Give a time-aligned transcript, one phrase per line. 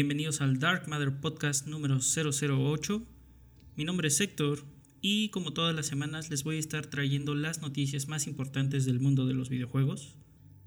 [0.00, 3.06] Bienvenidos al Dark Matter Podcast número 008.
[3.76, 4.64] Mi nombre es Héctor
[5.02, 8.98] y como todas las semanas les voy a estar trayendo las noticias más importantes del
[8.98, 10.16] mundo de los videojuegos.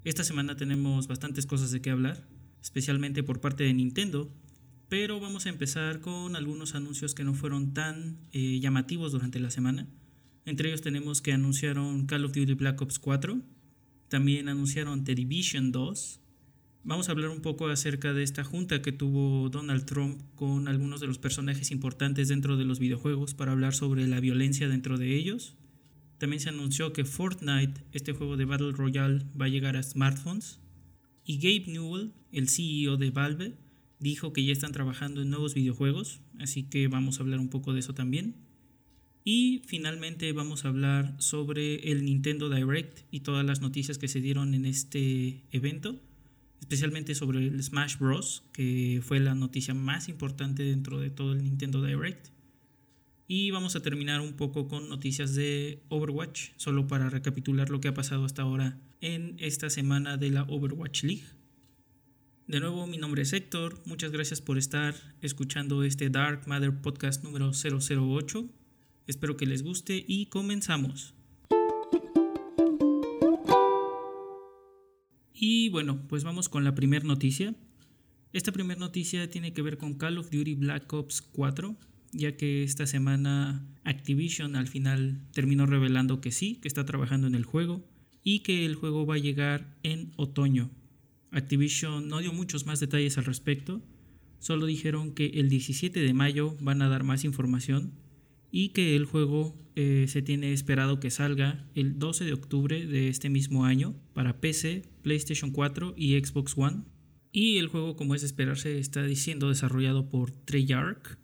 [0.04, 2.28] Esta semana tenemos bastantes cosas de qué hablar,
[2.62, 4.32] especialmente por parte de Nintendo,
[4.88, 9.50] pero vamos a empezar con algunos anuncios que no fueron tan eh, llamativos durante la
[9.50, 9.88] semana.
[10.44, 13.42] Entre ellos tenemos que anunciaron Call of Duty Black Ops 4,
[14.06, 16.20] también anunciaron The Division 2,
[16.86, 21.00] Vamos a hablar un poco acerca de esta junta que tuvo Donald Trump con algunos
[21.00, 25.16] de los personajes importantes dentro de los videojuegos para hablar sobre la violencia dentro de
[25.16, 25.56] ellos.
[26.18, 30.60] También se anunció que Fortnite, este juego de Battle Royale, va a llegar a smartphones.
[31.24, 33.54] Y Gabe Newell, el CEO de Valve,
[33.98, 37.72] dijo que ya están trabajando en nuevos videojuegos, así que vamos a hablar un poco
[37.72, 38.36] de eso también.
[39.24, 44.20] Y finalmente vamos a hablar sobre el Nintendo Direct y todas las noticias que se
[44.20, 45.98] dieron en este evento
[46.64, 51.44] especialmente sobre el Smash Bros., que fue la noticia más importante dentro de todo el
[51.44, 52.28] Nintendo Direct.
[53.28, 57.88] Y vamos a terminar un poco con noticias de Overwatch, solo para recapitular lo que
[57.88, 61.24] ha pasado hasta ahora en esta semana de la Overwatch League.
[62.46, 67.22] De nuevo, mi nombre es Héctor, muchas gracias por estar escuchando este Dark Matter Podcast
[67.22, 68.48] número 008.
[69.06, 71.14] Espero que les guste y comenzamos.
[75.34, 77.54] Y bueno, pues vamos con la primera noticia.
[78.32, 81.76] Esta primera noticia tiene que ver con Call of Duty Black Ops 4,
[82.12, 87.34] ya que esta semana Activision al final terminó revelando que sí, que está trabajando en
[87.34, 87.84] el juego
[88.22, 90.70] y que el juego va a llegar en otoño.
[91.32, 93.82] Activision no dio muchos más detalles al respecto,
[94.38, 97.92] solo dijeron que el 17 de mayo van a dar más información
[98.56, 103.08] y que el juego eh, se tiene esperado que salga el 12 de octubre de
[103.08, 106.84] este mismo año para PC, PlayStation 4 y Xbox One.
[107.32, 111.18] Y el juego, como es de esperarse, está siendo desarrollado por Treyarch.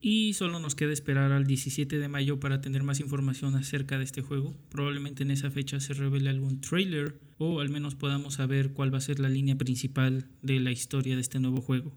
[0.00, 4.04] Y solo nos queda esperar al 17 de mayo para tener más información acerca de
[4.04, 4.56] este juego.
[4.70, 8.96] Probablemente en esa fecha se revele algún trailer o al menos podamos saber cuál va
[8.96, 11.92] a ser la línea principal de la historia de este nuevo juego.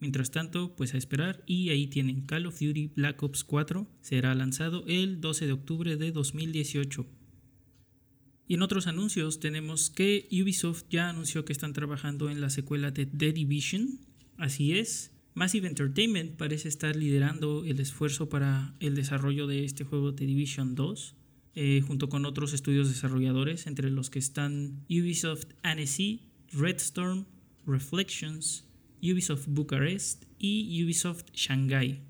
[0.00, 4.34] Mientras tanto, pues a esperar y ahí tienen Call of Duty Black Ops 4, será
[4.34, 7.06] lanzado el 12 de octubre de 2018.
[8.46, 12.92] Y en otros anuncios tenemos que Ubisoft ya anunció que están trabajando en la secuela
[12.92, 13.98] de The Division,
[14.36, 15.10] así es.
[15.34, 20.76] Massive Entertainment parece estar liderando el esfuerzo para el desarrollo de este juego The Division
[20.76, 21.16] 2,
[21.56, 26.22] eh, junto con otros estudios desarrolladores, entre los que están Ubisoft Annecy,
[26.52, 27.26] Redstorm,
[27.66, 28.67] Reflections,
[29.02, 32.00] Ubisoft Bucharest y Ubisoft Shanghai.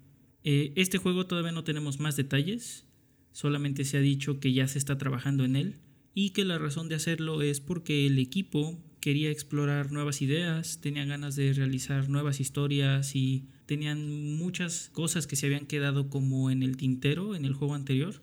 [0.44, 2.86] Eh, este juego todavía no tenemos más detalles,
[3.32, 5.76] solamente se ha dicho que ya se está trabajando en él
[6.14, 11.04] y que la razón de hacerlo es porque el equipo quería explorar nuevas ideas, tenía
[11.04, 16.62] ganas de realizar nuevas historias y tenían muchas cosas que se habían quedado como en
[16.62, 18.22] el tintero en el juego anterior.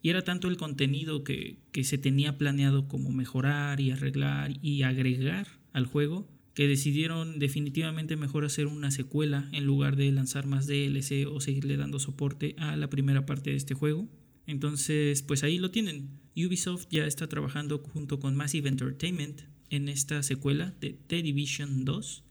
[0.00, 4.82] Y era tanto el contenido que, que se tenía planeado como mejorar y arreglar y
[4.82, 10.66] agregar al juego que decidieron definitivamente mejor hacer una secuela en lugar de lanzar más
[10.66, 14.08] DLC o seguirle dando soporte a la primera parte de este juego.
[14.46, 16.10] Entonces, pues ahí lo tienen.
[16.36, 22.24] Ubisoft ya está trabajando junto con Massive Entertainment en esta secuela de The Division 2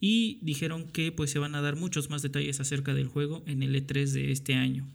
[0.00, 3.62] y dijeron que pues se van a dar muchos más detalles acerca del juego en
[3.62, 4.86] el E3 de este año.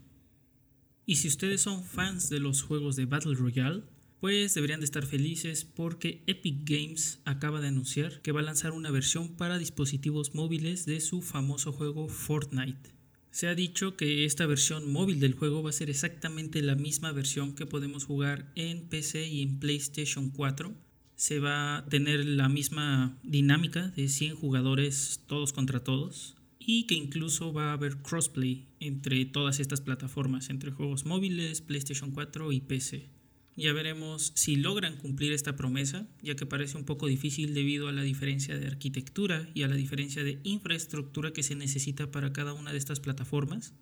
[1.06, 3.84] Y si ustedes son fans de los juegos de Battle Royale,
[4.19, 8.72] pues deberían de estar felices porque Epic Games acaba de anunciar que va a lanzar
[8.72, 12.94] una versión para dispositivos móviles de su famoso juego Fortnite.
[13.31, 17.12] Se ha dicho que esta versión móvil del juego va a ser exactamente la misma
[17.12, 20.74] versión que podemos jugar en PC y en PlayStation 4.
[21.16, 26.95] Se va a tener la misma dinámica de 100 jugadores todos contra todos y que
[26.95, 32.62] incluso va a haber crossplay entre todas estas plataformas, entre juegos móviles, PlayStation 4 y
[32.62, 33.19] PC.
[33.59, 37.91] Ya veremos si logran cumplir esta promesa, ya que parece un poco difícil debido a
[37.91, 42.53] la diferencia de arquitectura y a la diferencia de infraestructura que se necesita para cada
[42.53, 43.73] una de estas plataformas.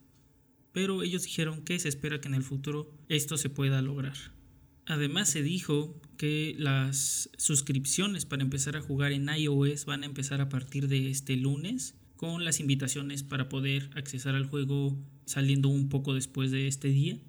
[0.72, 4.18] Pero ellos dijeron que se espera que en el futuro esto se pueda lograr.
[4.88, 10.42] Además se dijo que las suscripciones para empezar a jugar en iOS van a empezar
[10.42, 15.88] a partir de este lunes con las invitaciones para poder accesar al juego saliendo un
[15.88, 17.20] poco después de este día.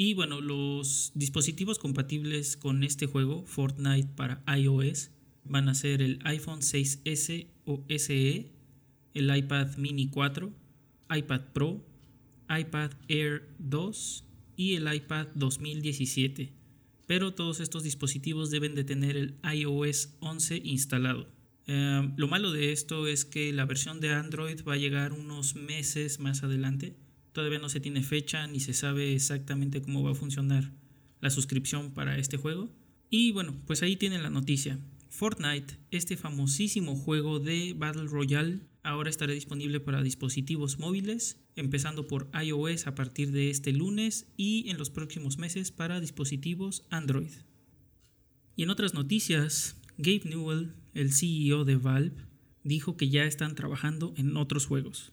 [0.00, 5.10] Y bueno, los dispositivos compatibles con este juego, Fortnite para iOS,
[5.42, 8.52] van a ser el iPhone 6S o SE,
[9.14, 10.52] el iPad mini 4,
[11.16, 11.84] iPad Pro,
[12.48, 14.24] iPad Air 2
[14.54, 16.52] y el iPad 2017.
[17.08, 21.26] Pero todos estos dispositivos deben de tener el iOS 11 instalado.
[21.66, 25.56] Eh, lo malo de esto es que la versión de Android va a llegar unos
[25.56, 26.94] meses más adelante.
[27.38, 30.72] Todavía no se tiene fecha ni se sabe exactamente cómo va a funcionar
[31.20, 32.68] la suscripción para este juego.
[33.10, 34.80] Y bueno, pues ahí tienen la noticia.
[35.08, 42.28] Fortnite, este famosísimo juego de Battle Royale, ahora estará disponible para dispositivos móviles, empezando por
[42.34, 47.30] iOS a partir de este lunes y en los próximos meses para dispositivos Android.
[48.56, 52.16] Y en otras noticias, Gabe Newell, el CEO de Valve,
[52.64, 55.12] dijo que ya están trabajando en otros juegos.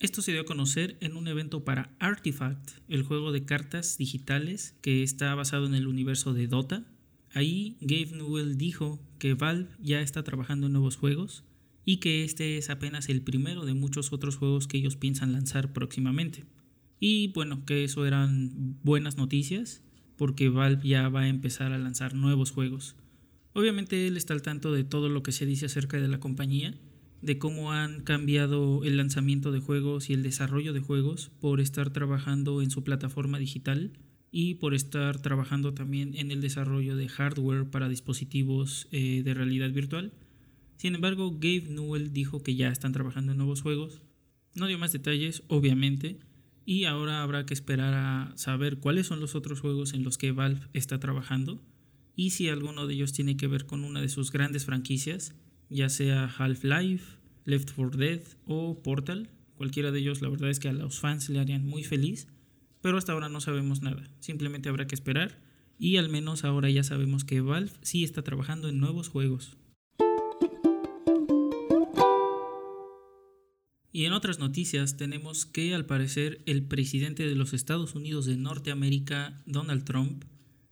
[0.00, 4.74] Esto se dio a conocer en un evento para Artifact, el juego de cartas digitales
[4.80, 6.86] que está basado en el universo de Dota.
[7.34, 11.44] Ahí Gabe Newell dijo que Valve ya está trabajando en nuevos juegos
[11.84, 15.74] y que este es apenas el primero de muchos otros juegos que ellos piensan lanzar
[15.74, 16.46] próximamente.
[16.98, 19.82] Y bueno, que eso eran buenas noticias
[20.16, 22.96] porque Valve ya va a empezar a lanzar nuevos juegos.
[23.52, 26.74] Obviamente él está al tanto de todo lo que se dice acerca de la compañía,
[27.22, 31.90] de cómo han cambiado el lanzamiento de juegos y el desarrollo de juegos por estar
[31.90, 33.92] trabajando en su plataforma digital
[34.32, 39.70] y por estar trabajando también en el desarrollo de hardware para dispositivos eh, de realidad
[39.70, 40.12] virtual.
[40.76, 44.00] Sin embargo, Gabe Newell dijo que ya están trabajando en nuevos juegos.
[44.54, 46.18] No dio más detalles, obviamente,
[46.64, 50.32] y ahora habrá que esperar a saber cuáles son los otros juegos en los que
[50.32, 51.60] Valve está trabajando
[52.20, 55.34] y si alguno de ellos tiene que ver con una de sus grandes franquicias,
[55.70, 59.30] ya sea Half-Life, Left 4 Dead o Portal.
[59.54, 62.28] Cualquiera de ellos la verdad es que a los fans le harían muy feliz,
[62.82, 64.10] pero hasta ahora no sabemos nada.
[64.20, 65.38] Simplemente habrá que esperar
[65.78, 69.56] y al menos ahora ya sabemos que Valve sí está trabajando en nuevos juegos.
[73.92, 78.36] Y en otras noticias tenemos que al parecer el presidente de los Estados Unidos de
[78.36, 80.24] Norteamérica, Donald Trump,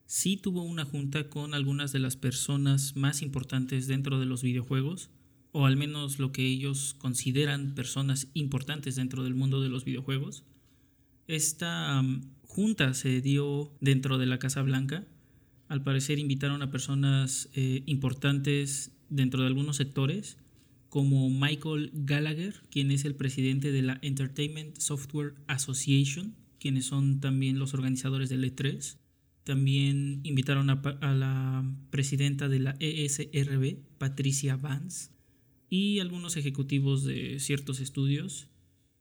[0.08, 5.10] sí tuvo una junta con algunas de las personas más importantes dentro de los videojuegos,
[5.52, 10.44] o al menos lo que ellos consideran personas importantes dentro del mundo de los videojuegos.
[11.26, 12.02] Esta
[12.46, 15.06] junta se dio dentro de la Casa Blanca.
[15.68, 20.38] Al parecer invitaron a personas eh, importantes dentro de algunos sectores,
[20.88, 27.58] como Michael Gallagher, quien es el presidente de la Entertainment Software Association, quienes son también
[27.58, 28.96] los organizadores del E3,
[29.48, 35.10] también invitaron a, la presidenta de la ESRB, Patricia Vance,
[35.70, 38.50] y algunos ejecutivos de ciertos estudios,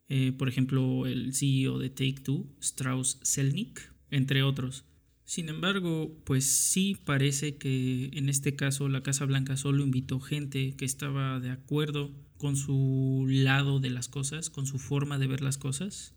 [0.07, 4.85] eh, por ejemplo el CEO de Take Two, Strauss Selnick, entre otros.
[5.25, 10.77] Sin embargo, pues sí parece que en este caso la Casa Blanca solo invitó gente
[10.77, 15.41] que estaba de acuerdo con su lado de las cosas, con su forma de ver
[15.41, 16.15] las cosas,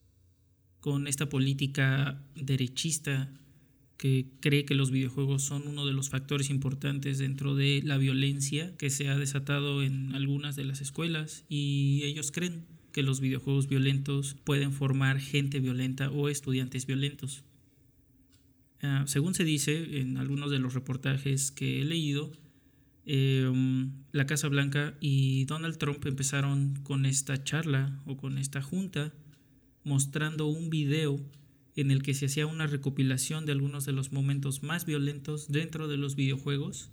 [0.79, 3.37] con esta política derechista
[4.01, 8.75] que cree que los videojuegos son uno de los factores importantes dentro de la violencia
[8.79, 13.69] que se ha desatado en algunas de las escuelas y ellos creen que los videojuegos
[13.69, 17.45] violentos pueden formar gente violenta o estudiantes violentos.
[18.81, 22.33] Ah, según se dice en algunos de los reportajes que he leído,
[23.05, 29.13] em, la Casa Blanca y Donald Trump empezaron con esta charla o con esta junta
[29.85, 31.21] mostrando un video
[31.77, 35.89] en el que se hacía una recopilación de algunos de los momentos más violentos dentro
[35.89, 36.91] de los videojuegos.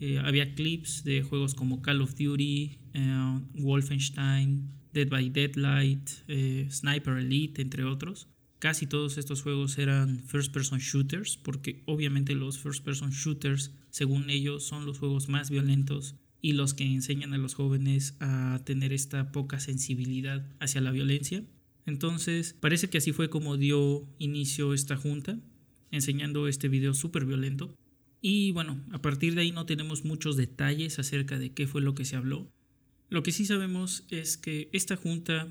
[0.00, 6.68] Eh, había clips de juegos como Call of Duty, eh, Wolfenstein, Dead by Deadlight, eh,
[6.70, 8.28] Sniper Elite, entre otros.
[8.58, 14.30] Casi todos estos juegos eran first person shooters, porque obviamente los first person shooters, según
[14.30, 18.92] ellos, son los juegos más violentos y los que enseñan a los jóvenes a tener
[18.92, 21.44] esta poca sensibilidad hacia la violencia.
[21.88, 25.40] Entonces, parece que así fue como dio inicio esta junta,
[25.90, 27.74] enseñando este video súper violento.
[28.20, 31.94] Y bueno, a partir de ahí no tenemos muchos detalles acerca de qué fue lo
[31.94, 32.52] que se habló.
[33.08, 35.48] Lo que sí sabemos es que esta junta,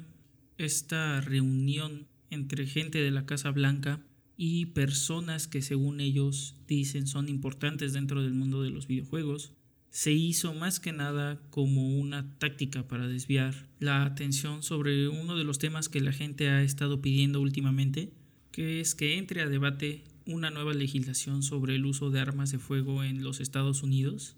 [0.59, 4.05] esta reunión entre gente de la Casa Blanca
[4.37, 9.53] y personas que según ellos dicen son importantes dentro del mundo de los videojuegos,
[9.97, 15.43] se hizo más que nada como una táctica para desviar la atención sobre uno de
[15.43, 18.13] los temas que la gente ha estado pidiendo últimamente,
[18.51, 22.59] que es que entre a debate una nueva legislación sobre el uso de armas de
[22.59, 24.35] fuego en los Estados Unidos.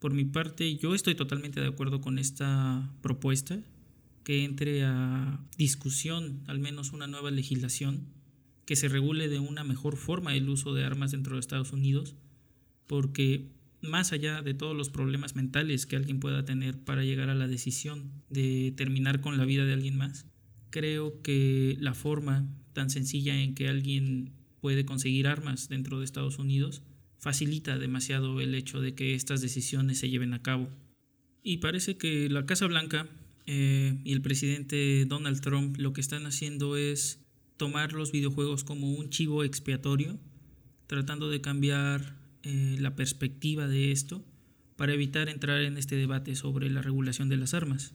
[0.00, 3.58] Por mi parte, yo estoy totalmente de acuerdo con esta propuesta,
[4.22, 8.04] que entre a discusión al menos una nueva legislación
[8.66, 12.16] que se regule de una mejor forma el uso de armas dentro de Estados Unidos,
[12.86, 13.48] porque
[13.82, 17.48] más allá de todos los problemas mentales que alguien pueda tener para llegar a la
[17.48, 20.26] decisión de terminar con la vida de alguien más,
[20.70, 26.38] creo que la forma tan sencilla en que alguien puede conseguir armas dentro de Estados
[26.38, 26.82] Unidos
[27.18, 30.68] facilita demasiado el hecho de que estas decisiones se lleven a cabo.
[31.42, 33.08] Y parece que la Casa Blanca
[33.46, 37.20] eh, y el presidente Donald Trump lo que están haciendo es
[37.56, 40.18] tomar los videojuegos como un chivo expiatorio,
[40.86, 44.24] tratando de cambiar eh, la perspectiva de esto
[44.76, 47.94] para evitar entrar en este debate sobre la regulación de las armas.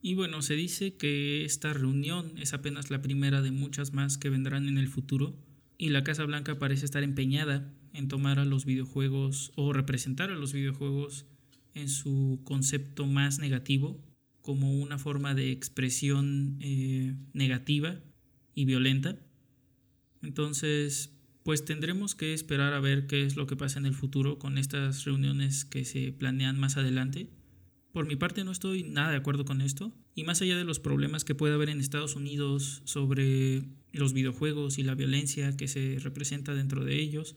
[0.00, 4.30] Y bueno, se dice que esta reunión es apenas la primera de muchas más que
[4.30, 5.34] vendrán en el futuro
[5.78, 10.34] y la Casa Blanca parece estar empeñada en tomar a los videojuegos o representar a
[10.36, 11.26] los videojuegos
[11.74, 14.00] en su concepto más negativo
[14.42, 17.98] como una forma de expresión eh, negativa
[18.54, 19.16] y violenta.
[20.22, 21.13] Entonces,
[21.44, 24.56] pues tendremos que esperar a ver qué es lo que pasa en el futuro con
[24.56, 27.28] estas reuniones que se planean más adelante.
[27.92, 29.92] Por mi parte no estoy nada de acuerdo con esto.
[30.14, 34.78] Y más allá de los problemas que puede haber en Estados Unidos sobre los videojuegos
[34.78, 37.36] y la violencia que se representa dentro de ellos,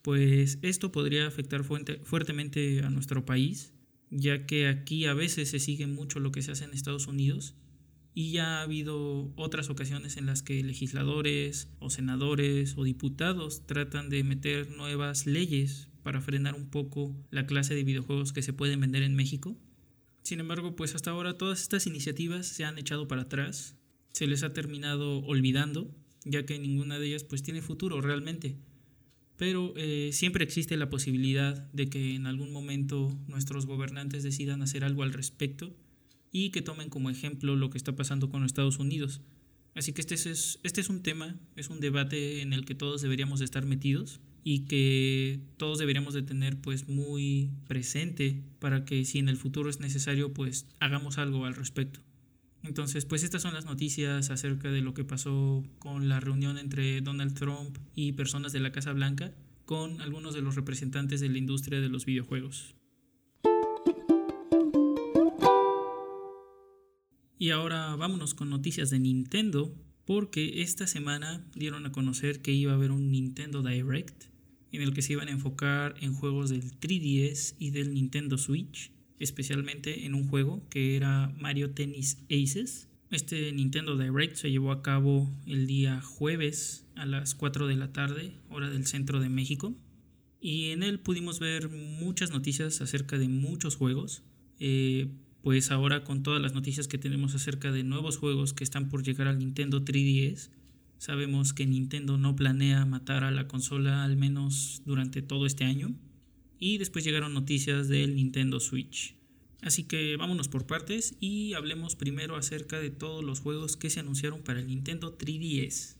[0.00, 3.74] pues esto podría afectar fuertemente a nuestro país,
[4.10, 7.54] ya que aquí a veces se sigue mucho lo que se hace en Estados Unidos
[8.14, 14.10] y ya ha habido otras ocasiones en las que legisladores o senadores o diputados tratan
[14.10, 18.80] de meter nuevas leyes para frenar un poco la clase de videojuegos que se pueden
[18.80, 19.56] vender en México.
[20.22, 23.76] Sin embargo, pues hasta ahora todas estas iniciativas se han echado para atrás,
[24.12, 25.90] se les ha terminado olvidando,
[26.24, 28.58] ya que ninguna de ellas pues tiene futuro realmente.
[29.36, 34.84] Pero eh, siempre existe la posibilidad de que en algún momento nuestros gobernantes decidan hacer
[34.84, 35.74] algo al respecto
[36.32, 39.20] y que tomen como ejemplo lo que está pasando con Estados Unidos.
[39.74, 43.00] Así que este es, este es un tema, es un debate en el que todos
[43.02, 49.18] deberíamos estar metidos y que todos deberíamos de tener pues muy presente para que si
[49.18, 52.00] en el futuro es necesario pues hagamos algo al respecto.
[52.62, 57.00] Entonces pues estas son las noticias acerca de lo que pasó con la reunión entre
[57.00, 59.32] Donald Trump y personas de la Casa Blanca
[59.64, 62.74] con algunos de los representantes de la industria de los videojuegos.
[67.42, 72.70] Y ahora vámonos con noticias de Nintendo, porque esta semana dieron a conocer que iba
[72.70, 74.26] a haber un Nintendo Direct
[74.70, 78.92] en el que se iban a enfocar en juegos del 3DS y del Nintendo Switch,
[79.18, 82.88] especialmente en un juego que era Mario Tennis Aces.
[83.10, 87.92] Este Nintendo Direct se llevó a cabo el día jueves a las 4 de la
[87.92, 89.74] tarde, hora del centro de México,
[90.40, 94.22] y en él pudimos ver muchas noticias acerca de muchos juegos.
[94.60, 95.08] Eh,
[95.42, 99.02] pues ahora con todas las noticias que tenemos acerca de nuevos juegos que están por
[99.02, 100.50] llegar al Nintendo 3DS,
[100.98, 105.94] sabemos que Nintendo no planea matar a la consola al menos durante todo este año.
[106.60, 109.16] Y después llegaron noticias del Nintendo Switch.
[109.62, 113.98] Así que vámonos por partes y hablemos primero acerca de todos los juegos que se
[113.98, 115.96] anunciaron para el Nintendo 3DS.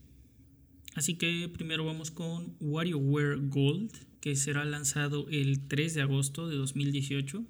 [0.94, 6.56] Así que primero vamos con WarioWare Gold, que será lanzado el 3 de agosto de
[6.56, 7.44] 2018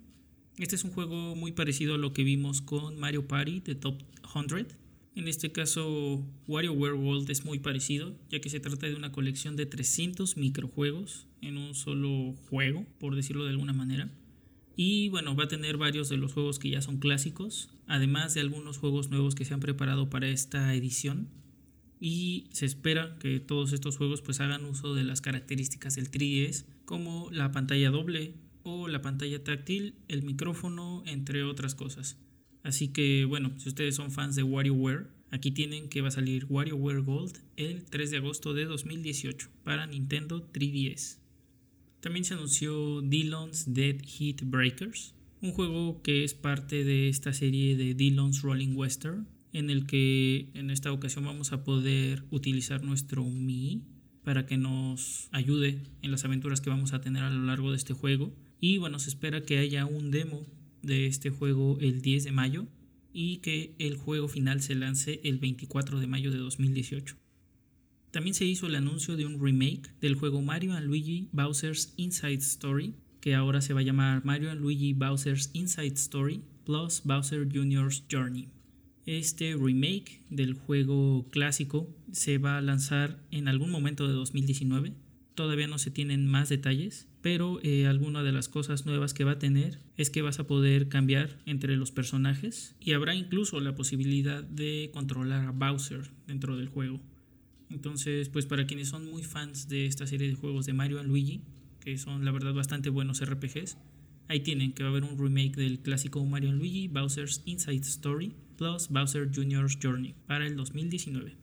[0.59, 4.03] este es un juego muy parecido a lo que vimos con Mario Party de Top
[4.33, 4.69] 100.
[5.15, 9.57] En este caso, WarioWare World es muy parecido, ya que se trata de una colección
[9.57, 14.11] de 300 microjuegos en un solo juego, por decirlo de alguna manera.
[14.75, 18.41] Y bueno, va a tener varios de los juegos que ya son clásicos, además de
[18.41, 21.29] algunos juegos nuevos que se han preparado para esta edición.
[22.01, 26.65] Y se espera que todos estos juegos pues hagan uso de las características del 3DS,
[26.87, 32.19] como la pantalla doble, o la pantalla táctil, el micrófono, entre otras cosas.
[32.63, 36.47] Así que bueno, si ustedes son fans de WarioWare, aquí tienen que va a salir
[36.49, 41.19] WarioWare Gold el 3 de agosto de 2018 para Nintendo 3DS.
[42.01, 47.77] También se anunció Dillon's Dead Heat Breakers, un juego que es parte de esta serie
[47.77, 53.25] de Dillon's Rolling Western, en el que en esta ocasión vamos a poder utilizar nuestro
[53.25, 53.83] Mi
[54.25, 57.77] para que nos ayude en las aventuras que vamos a tener a lo largo de
[57.77, 60.47] este juego y bueno, se espera que haya un demo
[60.83, 62.69] de este juego el 10 de mayo
[63.13, 67.17] y que el juego final se lance el 24 de mayo de 2018.
[68.13, 72.95] También se hizo el anuncio de un remake del juego Mario Luigi Bowser's Inside Story,
[73.21, 78.49] que ahora se va a llamar Mario Luigi Bowser's Inside Story plus Bowser Jr.'s Journey.
[79.07, 84.93] Este remake del juego clásico se va a lanzar en algún momento de 2019.
[85.35, 89.33] Todavía no se tienen más detalles, pero eh, alguna de las cosas nuevas que va
[89.33, 93.77] a tener es que vas a poder cambiar entre los personajes y habrá incluso la
[93.77, 97.01] posibilidad de controlar a Bowser dentro del juego.
[97.71, 101.07] Entonces, pues para quienes son muy fans de esta serie de juegos de Mario y
[101.07, 101.41] Luigi,
[101.81, 103.79] que son la verdad bastante buenos RPGs,
[104.29, 108.35] ahí tienen que va a haber un remake del clásico Mario Luigi Bowser's Inside Story
[108.59, 111.42] plus Bowser Jr.'s Journey para el 2019.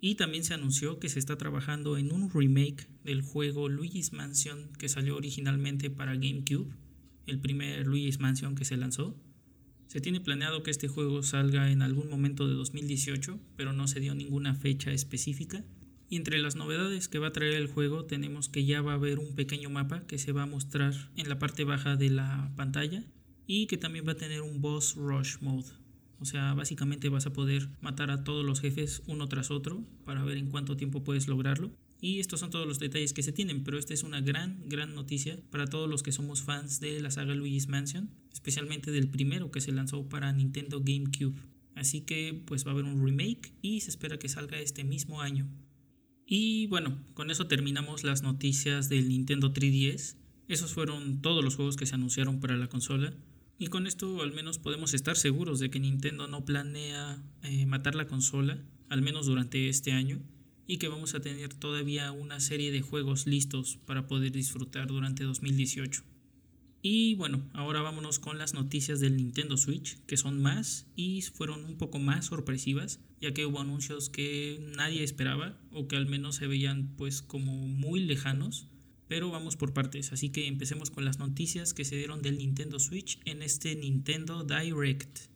[0.00, 4.72] Y también se anunció que se está trabajando en un remake del juego Luigi's Mansion
[4.78, 6.74] que salió originalmente para GameCube,
[7.26, 9.16] el primer Luigi's Mansion que se lanzó.
[9.86, 14.00] Se tiene planeado que este juego salga en algún momento de 2018, pero no se
[14.00, 15.64] dio ninguna fecha específica.
[16.08, 18.96] Y entre las novedades que va a traer el juego tenemos que ya va a
[18.96, 22.52] haber un pequeño mapa que se va a mostrar en la parte baja de la
[22.56, 23.04] pantalla
[23.46, 25.85] y que también va a tener un boss rush mode.
[26.18, 30.24] O sea, básicamente vas a poder matar a todos los jefes uno tras otro para
[30.24, 31.70] ver en cuánto tiempo puedes lograrlo.
[32.00, 34.94] Y estos son todos los detalles que se tienen, pero esta es una gran, gran
[34.94, 39.50] noticia para todos los que somos fans de la saga Luigi's Mansion, especialmente del primero
[39.50, 41.36] que se lanzó para Nintendo GameCube.
[41.74, 45.20] Así que pues va a haber un remake y se espera que salga este mismo
[45.20, 45.48] año.
[46.26, 50.16] Y bueno, con eso terminamos las noticias del Nintendo 3DS.
[50.48, 53.14] Esos fueron todos los juegos que se anunciaron para la consola.
[53.58, 57.94] Y con esto al menos podemos estar seguros de que Nintendo no planea eh, matar
[57.94, 60.20] la consola, al menos durante este año,
[60.66, 65.24] y que vamos a tener todavía una serie de juegos listos para poder disfrutar durante
[65.24, 66.02] 2018.
[66.82, 71.64] Y bueno, ahora vámonos con las noticias del Nintendo Switch, que son más y fueron
[71.64, 76.36] un poco más sorpresivas, ya que hubo anuncios que nadie esperaba o que al menos
[76.36, 78.68] se veían pues como muy lejanos,
[79.08, 82.78] pero vamos por partes, así que empecemos con las noticias que se dieron del Nintendo
[82.78, 85.28] Switch en este Nintendo Direct.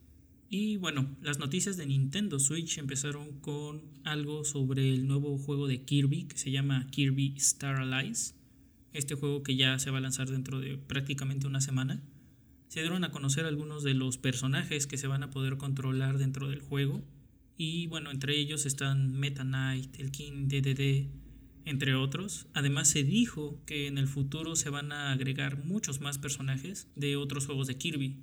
[0.49, 5.83] Y bueno, las noticias de Nintendo Switch empezaron con algo sobre el nuevo juego de
[5.83, 8.35] Kirby que se llama Kirby Star Allies
[8.93, 12.01] este juego que ya se va a lanzar dentro de prácticamente una semana,
[12.67, 16.47] se dieron a conocer algunos de los personajes que se van a poder controlar dentro
[16.47, 17.01] del juego.
[17.57, 21.07] Y bueno, entre ellos están Meta Knight, el King DDD,
[21.65, 22.47] entre otros.
[22.53, 27.15] Además se dijo que en el futuro se van a agregar muchos más personajes de
[27.15, 28.17] otros juegos de Kirby.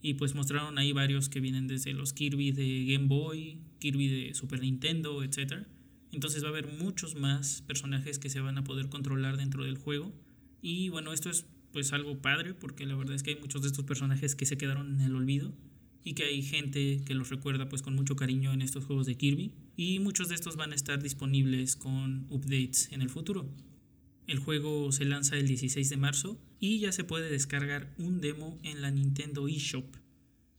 [0.00, 4.34] Y pues mostraron ahí varios que vienen desde los Kirby de Game Boy, Kirby de
[4.34, 5.66] Super Nintendo, etc.
[6.10, 9.78] Entonces va a haber muchos más personajes que se van a poder controlar dentro del
[9.78, 10.12] juego.
[10.60, 13.68] Y bueno, esto es pues algo padre porque la verdad es que hay muchos de
[13.68, 15.54] estos personajes que se quedaron en el olvido
[16.04, 19.16] y que hay gente que los recuerda pues con mucho cariño en estos juegos de
[19.16, 23.48] Kirby y muchos de estos van a estar disponibles con updates en el futuro.
[24.26, 28.58] El juego se lanza el 16 de marzo y ya se puede descargar un demo
[28.62, 29.96] en la Nintendo eShop.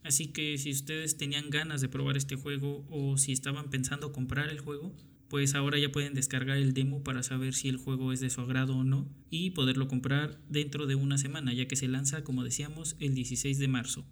[0.03, 4.49] Así que si ustedes tenían ganas de probar este juego o si estaban pensando comprar
[4.49, 4.93] el juego,
[5.29, 8.41] pues ahora ya pueden descargar el demo para saber si el juego es de su
[8.41, 12.43] agrado o no y poderlo comprar dentro de una semana, ya que se lanza, como
[12.43, 14.05] decíamos, el 16 de marzo.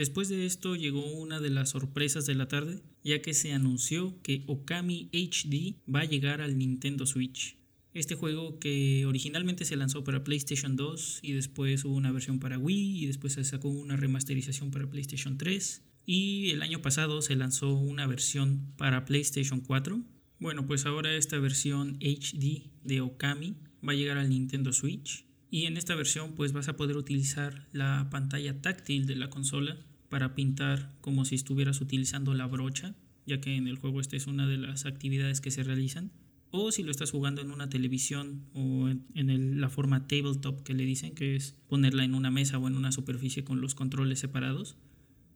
[0.00, 4.18] Después de esto llegó una de las sorpresas de la tarde, ya que se anunció
[4.22, 7.58] que Okami HD va a llegar al Nintendo Switch.
[7.92, 12.56] Este juego que originalmente se lanzó para PlayStation 2 y después hubo una versión para
[12.56, 17.36] Wii y después se sacó una remasterización para PlayStation 3 y el año pasado se
[17.36, 20.02] lanzó una versión para PlayStation 4
[20.38, 25.26] bueno, pues ahora esta versión HD de Okami va a llegar al Nintendo Switch.
[25.50, 29.76] Y en esta versión pues vas a poder utilizar la pantalla táctil de la consola
[30.10, 32.94] para pintar como si estuvieras utilizando la brocha,
[33.26, 36.10] ya que en el juego esta es una de las actividades que se realizan.
[36.50, 40.84] O si lo estás jugando en una televisión o en, la forma tabletop que le
[40.84, 44.76] dicen, que es ponerla en una mesa o en una superficie con los controles separados,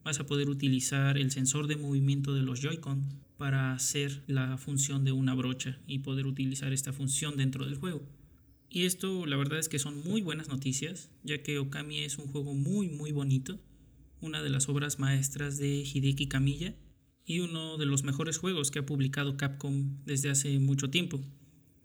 [0.02, 3.04] vas a poder utilizar el sensor de movimiento de los Joy-Con
[3.36, 8.04] para hacer la función de una brocha y poder utilizar esta función dentro del juego.
[8.68, 12.26] Y esto la verdad es que son muy buenas noticias, ya que Okami es un
[12.26, 13.60] juego muy muy bonito,
[14.24, 16.74] una de las obras maestras de Hideki Kamiya
[17.26, 21.20] y uno de los mejores juegos que ha publicado Capcom desde hace mucho tiempo.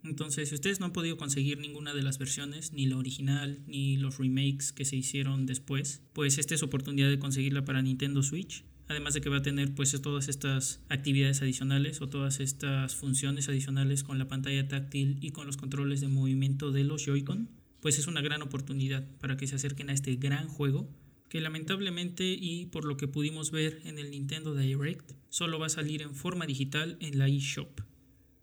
[0.02, 3.98] Entonces, si ustedes no han podido conseguir ninguna de las versiones, ni la original, ni
[3.98, 8.64] los remakes que se hicieron después, pues esta es oportunidad de conseguirla para Nintendo Switch.
[8.88, 13.48] Además de que va a tener pues todas estas actividades adicionales o todas estas funciones
[13.48, 17.50] adicionales con la pantalla táctil y con los controles de movimiento de los Joy-Con,
[17.80, 20.88] pues es una gran oportunidad para que se acerquen a este gran juego
[21.30, 25.70] que lamentablemente y por lo que pudimos ver en el Nintendo Direct, solo va a
[25.70, 27.80] salir en forma digital en la eShop.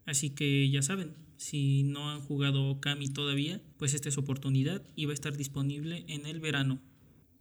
[0.05, 5.03] Así que ya saben, si no han jugado Kami todavía, pues esta es oportunidad y
[5.05, 6.81] va a estar disponible en el verano.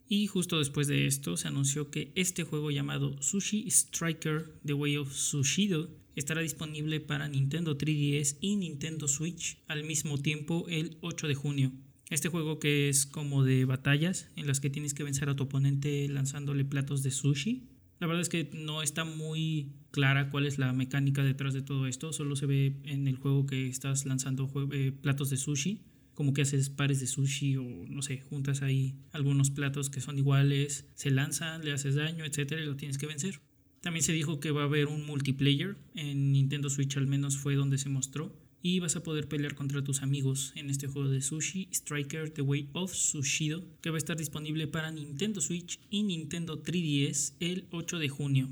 [0.08, 4.96] Y justo después de esto se anunció que este juego llamado Sushi Striker The Way
[4.96, 11.28] of Sushido estará disponible para Nintendo 3DS y Nintendo Switch al mismo tiempo el 8
[11.28, 11.72] de junio.
[12.10, 15.44] Este juego que es como de batallas en las que tienes que vencer a tu
[15.44, 20.58] oponente lanzándole platos de sushi la verdad es que no está muy clara cuál es
[20.58, 22.12] la mecánica detrás de todo esto.
[22.12, 25.82] Solo se ve en el juego que estás lanzando eh, platos de sushi.
[26.14, 30.16] Como que haces pares de sushi o no sé, juntas ahí algunos platos que son
[30.18, 33.40] iguales, se lanzan, le haces daño, etcétera, y lo tienes que vencer.
[33.82, 35.76] También se dijo que va a haber un multiplayer.
[35.94, 38.34] En Nintendo Switch al menos fue donde se mostró.
[38.66, 42.42] Y vas a poder pelear contra tus amigos en este juego de Sushi Striker The
[42.42, 47.68] Way of Sushido que va a estar disponible para Nintendo Switch y Nintendo 3DS el
[47.70, 48.50] 8 de junio.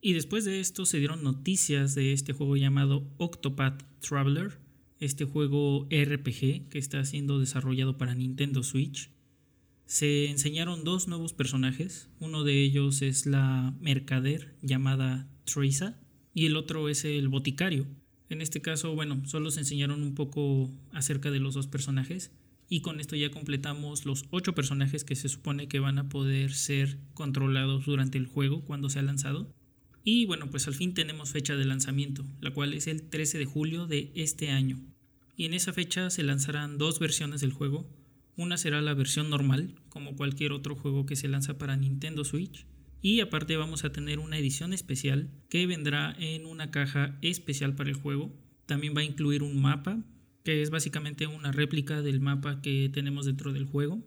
[0.00, 4.60] Y después de esto se dieron noticias de este juego llamado Octopath Traveler,
[5.00, 9.10] este juego RPG que está siendo desarrollado para Nintendo Switch.
[9.86, 16.00] Se enseñaron dos nuevos personajes, uno de ellos es la mercader llamada Teresa
[16.32, 17.88] y el otro es el boticario.
[18.34, 22.32] En este caso, bueno, solo se enseñaron un poco acerca de los dos personajes
[22.68, 26.52] y con esto ya completamos los ocho personajes que se supone que van a poder
[26.52, 29.54] ser controlados durante el juego cuando sea lanzado.
[30.02, 33.44] Y bueno, pues al fin tenemos fecha de lanzamiento, la cual es el 13 de
[33.44, 34.80] julio de este año.
[35.36, 37.88] Y en esa fecha se lanzarán dos versiones del juego.
[38.36, 42.66] Una será la versión normal, como cualquier otro juego que se lanza para Nintendo Switch.
[43.04, 47.90] Y aparte vamos a tener una edición especial que vendrá en una caja especial para
[47.90, 48.34] el juego.
[48.64, 50.02] También va a incluir un mapa,
[50.42, 54.02] que es básicamente una réplica del mapa que tenemos dentro del juego.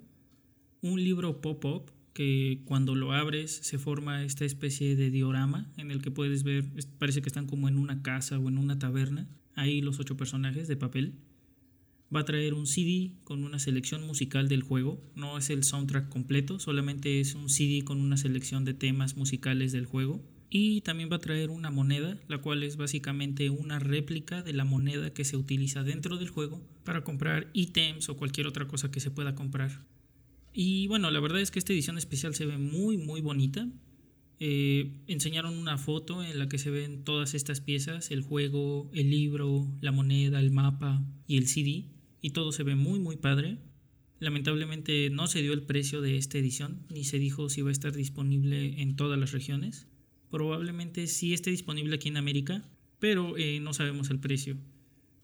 [0.81, 6.01] Un libro pop-up que cuando lo abres se forma esta especie de diorama en el
[6.01, 6.65] que puedes ver,
[6.97, 10.67] parece que están como en una casa o en una taberna, ahí los ocho personajes
[10.67, 11.19] de papel.
[12.13, 16.07] Va a traer un CD con una selección musical del juego, no es el soundtrack
[16.07, 20.23] completo, solamente es un CD con una selección de temas musicales del juego.
[20.49, 24.63] Y también va a traer una moneda, la cual es básicamente una réplica de la
[24.63, 29.01] moneda que se utiliza dentro del juego para comprar ítems o cualquier otra cosa que
[29.01, 29.85] se pueda comprar.
[30.53, 33.67] Y bueno, la verdad es que esta edición especial se ve muy, muy bonita.
[34.39, 39.09] Eh, enseñaron una foto en la que se ven todas estas piezas, el juego, el
[39.09, 41.85] libro, la moneda, el mapa y el CD.
[42.21, 43.57] Y todo se ve muy, muy padre.
[44.19, 47.71] Lamentablemente no se dio el precio de esta edición, ni se dijo si va a
[47.71, 49.87] estar disponible en todas las regiones.
[50.29, 52.67] Probablemente sí esté disponible aquí en América,
[52.99, 54.57] pero eh, no sabemos el precio.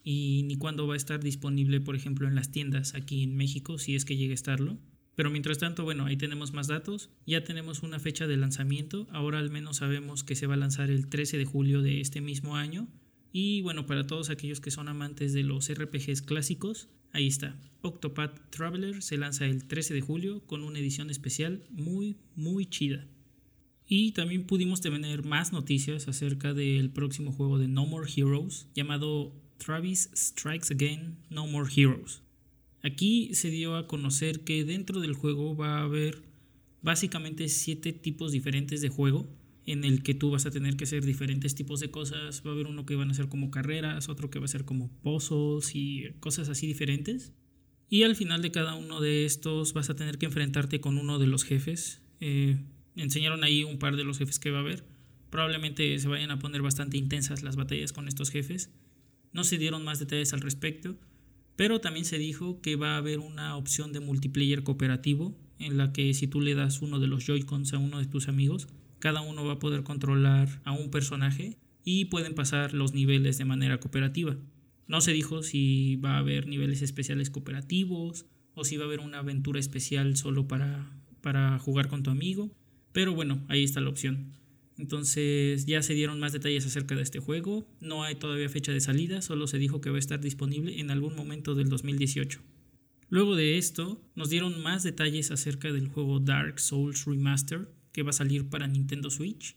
[0.03, 3.79] Y ni cuándo va a estar disponible, por ejemplo, en las tiendas aquí en México,
[3.79, 4.77] si es que llegue a estarlo.
[5.15, 7.10] Pero mientras tanto, bueno, ahí tenemos más datos.
[7.25, 9.08] Ya tenemos una fecha de lanzamiento.
[9.12, 12.21] Ahora al menos sabemos que se va a lanzar el 13 de julio de este
[12.21, 12.88] mismo año.
[13.36, 17.60] Y bueno, para todos aquellos que son amantes de los RPGs clásicos, ahí está.
[17.82, 23.08] Octopath Traveler se lanza el 13 de julio con una edición especial muy, muy chida.
[23.88, 29.34] Y también pudimos tener más noticias acerca del próximo juego de No More Heroes llamado
[29.58, 32.22] Travis Strikes Again No More Heroes.
[32.84, 36.22] Aquí se dio a conocer que dentro del juego va a haber
[36.84, 39.28] básicamente siete tipos diferentes de juego
[39.65, 42.43] en el que tú vas a tener que hacer diferentes tipos de cosas.
[42.45, 44.65] Va a haber uno que van a ser como carreras, otro que va a ser
[44.65, 47.34] como pozos y cosas así diferentes.
[47.89, 51.19] Y al final de cada uno de estos vas a tener que enfrentarte con uno
[51.19, 52.02] de los jefes.
[52.19, 52.58] Eh,
[52.95, 54.84] enseñaron ahí un par de los jefes que va a haber.
[55.30, 58.71] Probablemente se vayan a poner bastante intensas las batallas con estos jefes.
[59.32, 60.97] No se dieron más detalles al respecto.
[61.56, 65.93] Pero también se dijo que va a haber una opción de multiplayer cooperativo en la
[65.93, 68.67] que si tú le das uno de los Joy-Cons a uno de tus amigos,
[69.03, 73.43] cada uno va a poder controlar a un personaje y pueden pasar los niveles de
[73.43, 74.37] manera cooperativa.
[74.87, 79.01] No se dijo si va a haber niveles especiales cooperativos o si va a haber
[79.01, 80.89] una aventura especial solo para,
[81.19, 82.55] para jugar con tu amigo,
[82.93, 84.31] pero bueno, ahí está la opción.
[84.77, 87.67] Entonces ya se dieron más detalles acerca de este juego.
[87.81, 90.91] No hay todavía fecha de salida, solo se dijo que va a estar disponible en
[90.91, 92.39] algún momento del 2018.
[93.09, 98.10] Luego de esto, nos dieron más detalles acerca del juego Dark Souls Remaster que va
[98.10, 99.56] a salir para Nintendo Switch.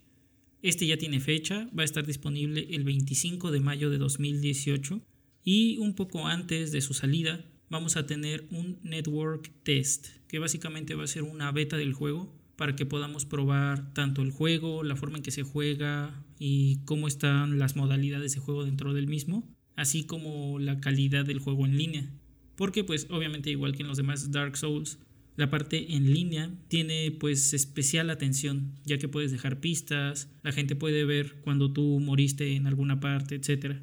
[0.63, 5.03] Este ya tiene fecha, va a estar disponible el 25 de mayo de 2018
[5.43, 10.95] y un poco antes de su salida vamos a tener un Network Test, que básicamente
[10.95, 14.97] va a ser una beta del juego para que podamos probar tanto el juego, la
[14.97, 19.47] forma en que se juega y cómo están las modalidades de juego dentro del mismo,
[19.77, 22.11] así como la calidad del juego en línea.
[22.57, 24.99] Porque pues obviamente igual que en los demás Dark Souls,
[25.37, 30.77] la parte en línea tiene pues especial atención, ya que puedes dejar pistas, la gente
[30.77, 33.77] puede ver cuando tú moriste en alguna parte, etc.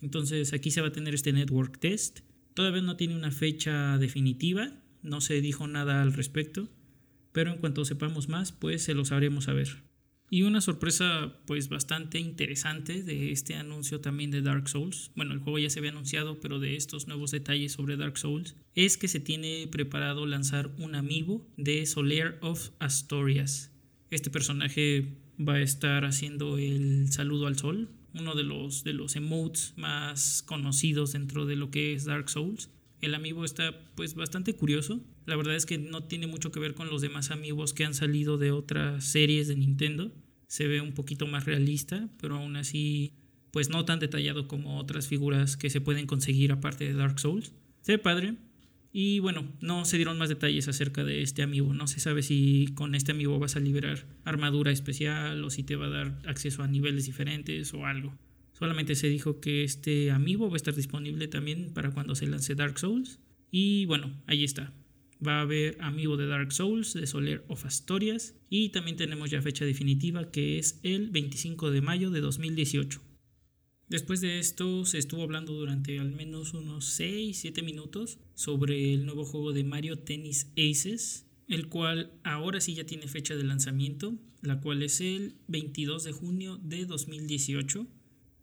[0.00, 2.20] Entonces aquí se va a tener este network test.
[2.54, 4.72] Todavía no tiene una fecha definitiva,
[5.02, 6.68] no se dijo nada al respecto,
[7.32, 9.87] pero en cuanto sepamos más, pues se los haremos saber.
[10.30, 15.40] Y una sorpresa pues bastante interesante de este anuncio también de Dark Souls, bueno el
[15.40, 19.08] juego ya se había anunciado pero de estos nuevos detalles sobre Dark Souls, es que
[19.08, 23.72] se tiene preparado lanzar un amiibo de Soler of Asturias.
[24.10, 29.16] Este personaje va a estar haciendo el saludo al sol, uno de los, de los
[29.16, 32.70] emotes más conocidos dentro de lo que es Dark Souls.
[33.00, 36.72] El amiibo está pues bastante curioso, la verdad es que no tiene mucho que ver
[36.72, 40.10] con los demás amigos que han salido de otras series de Nintendo.
[40.46, 43.12] Se ve un poquito más realista, pero aún así
[43.50, 47.52] pues no tan detallado como otras figuras que se pueden conseguir aparte de Dark Souls.
[47.82, 48.36] Se ve padre.
[48.90, 51.74] Y bueno, no se dieron más detalles acerca de este amigo.
[51.74, 55.76] No se sabe si con este amigo vas a liberar armadura especial o si te
[55.76, 58.16] va a dar acceso a niveles diferentes o algo.
[58.54, 62.54] Solamente se dijo que este amigo va a estar disponible también para cuando se lance
[62.54, 63.20] Dark Souls.
[63.50, 64.72] Y bueno, ahí está.
[65.26, 68.34] Va a haber amigo de Dark Souls, de Soler of Astorias.
[68.48, 73.00] Y también tenemos ya fecha definitiva que es el 25 de mayo de 2018.
[73.88, 79.24] Después de esto se estuvo hablando durante al menos unos 6-7 minutos sobre el nuevo
[79.24, 84.60] juego de Mario Tennis Aces, el cual ahora sí ya tiene fecha de lanzamiento, la
[84.60, 87.86] cual es el 22 de junio de 2018.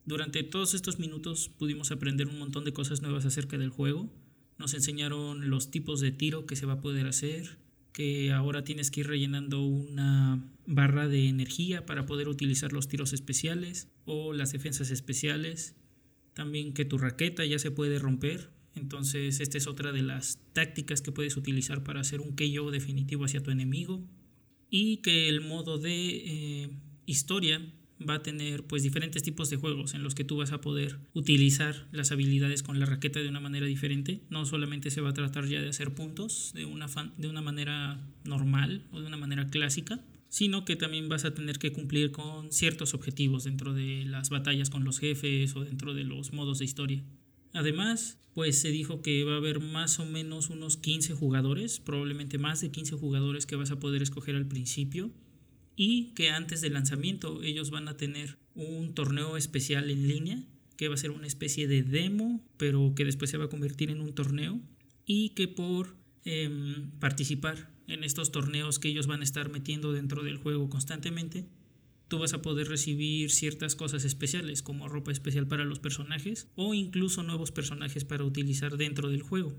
[0.06, 4.12] Durante todos estos minutos pudimos aprender un montón de cosas nuevas acerca del juego.
[4.58, 7.58] Nos enseñaron los tipos de tiro que se va a poder hacer,
[7.92, 13.14] que ahora tienes que ir rellenando una barra de energía para poder utilizar los tiros
[13.14, 15.76] especiales o las defensas especiales.
[16.34, 18.50] También que tu raqueta ya se puede romper.
[18.76, 23.24] Entonces esta es otra de las tácticas que puedes utilizar para hacer un KO definitivo
[23.24, 24.06] hacia tu enemigo.
[24.70, 26.70] Y que el modo de eh,
[27.06, 27.62] historia
[28.02, 31.00] va a tener pues diferentes tipos de juegos en los que tú vas a poder
[31.14, 34.22] utilizar las habilidades con la raqueta de una manera diferente.
[34.30, 38.06] No solamente se va a tratar ya de hacer puntos de una, de una manera
[38.24, 42.52] normal o de una manera clásica, sino que también vas a tener que cumplir con
[42.52, 46.66] ciertos objetivos dentro de las batallas con los jefes o dentro de los modos de
[46.66, 47.04] historia.
[47.54, 52.38] Además, pues se dijo que va a haber más o menos unos 15 jugadores, probablemente
[52.38, 55.14] más de 15 jugadores que vas a poder escoger al principio
[55.76, 60.44] y que antes del lanzamiento ellos van a tener un torneo especial en línea
[60.78, 63.92] que va a ser una especie de demo pero que después se va a convertir
[63.92, 64.60] en un torneo
[65.06, 70.24] y que por em, participar en estos torneos que ellos van a estar metiendo dentro
[70.24, 71.46] del juego constantemente
[72.08, 76.74] tú vas a poder recibir ciertas cosas especiales como ropa especial para los personajes o
[76.74, 79.54] incluso nuevos personajes para utilizar dentro del juego.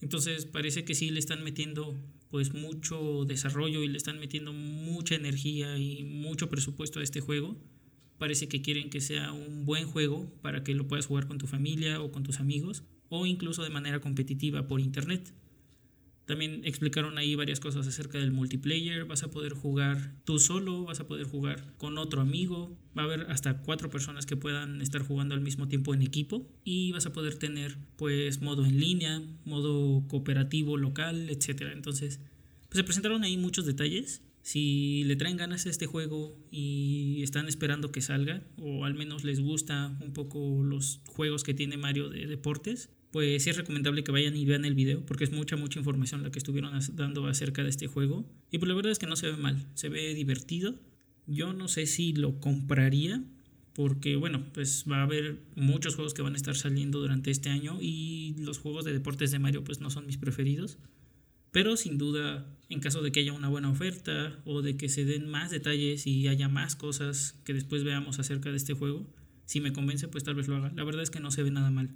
[0.00, 1.96] Entonces parece que sí le están metiendo
[2.32, 7.58] pues mucho desarrollo y le están metiendo mucha energía y mucho presupuesto a este juego.
[8.16, 11.46] Parece que quieren que sea un buen juego para que lo puedas jugar con tu
[11.46, 15.34] familia o con tus amigos o incluso de manera competitiva por internet.
[16.26, 19.04] También explicaron ahí varias cosas acerca del multiplayer.
[19.04, 22.78] Vas a poder jugar tú solo, vas a poder jugar con otro amigo.
[22.96, 26.48] Va a haber hasta cuatro personas que puedan estar jugando al mismo tiempo en equipo.
[26.64, 31.72] Y vas a poder tener pues modo en línea, modo cooperativo local, etc.
[31.72, 32.20] Entonces,
[32.68, 34.22] pues se presentaron ahí muchos detalles.
[34.42, 39.24] Si le traen ganas a este juego y están esperando que salga, o al menos
[39.24, 44.10] les gusta un poco los juegos que tiene Mario de deportes, pues es recomendable que
[44.10, 47.62] vayan y vean el video porque es mucha, mucha información la que estuvieron dando acerca
[47.62, 48.26] de este juego.
[48.50, 50.74] Y pues la verdad es que no se ve mal, se ve divertido.
[51.26, 53.22] Yo no sé si lo compraría
[53.74, 57.50] porque bueno, pues va a haber muchos juegos que van a estar saliendo durante este
[57.50, 60.78] año y los juegos de deportes de Mario pues no son mis preferidos.
[61.50, 65.04] Pero sin duda, en caso de que haya una buena oferta o de que se
[65.04, 69.06] den más detalles y haya más cosas que después veamos acerca de este juego,
[69.44, 70.72] si me convence pues tal vez lo haga.
[70.74, 71.90] La verdad es que no se ve nada mal.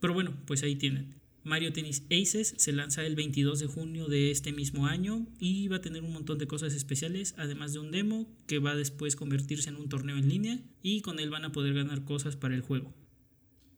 [0.00, 1.18] Pero bueno, pues ahí tienen.
[1.44, 5.76] Mario Tennis Aces se lanza el 22 de junio de este mismo año y va
[5.76, 9.16] a tener un montón de cosas especiales, además de un demo que va a después
[9.16, 12.54] convertirse en un torneo en línea y con él van a poder ganar cosas para
[12.54, 12.94] el juego.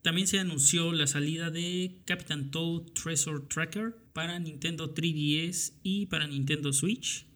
[0.02, 6.26] También se anunció la salida de Captain Toad Treasure Tracker para Nintendo 3DS y para
[6.26, 7.26] Nintendo Switch.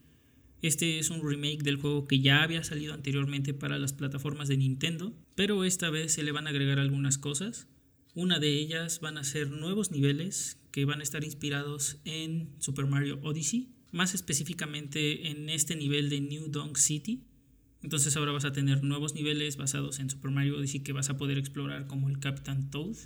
[0.62, 4.56] Este es un remake del juego que ya había salido anteriormente para las plataformas de
[4.56, 7.68] Nintendo, pero esta vez se le van a agregar algunas cosas.
[8.16, 12.87] Una de ellas van a ser nuevos niveles que van a estar inspirados en Super
[12.87, 17.24] Mario Odyssey, más específicamente en este nivel de New Donk City.
[17.83, 21.16] Entonces ahora vas a tener nuevos niveles basados en Super Mario Odyssey que vas a
[21.16, 22.96] poder explorar como el Captain Toad.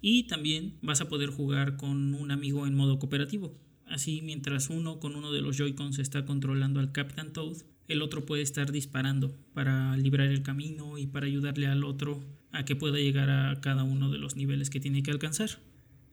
[0.00, 3.54] Y también vas a poder jugar con un amigo en modo cooperativo.
[3.84, 7.58] Así mientras uno con uno de los Joy-Cons está controlando al Captain Toad,
[7.88, 12.64] el otro puede estar disparando para librar el camino y para ayudarle al otro a
[12.64, 15.50] que pueda llegar a cada uno de los niveles que tiene que alcanzar.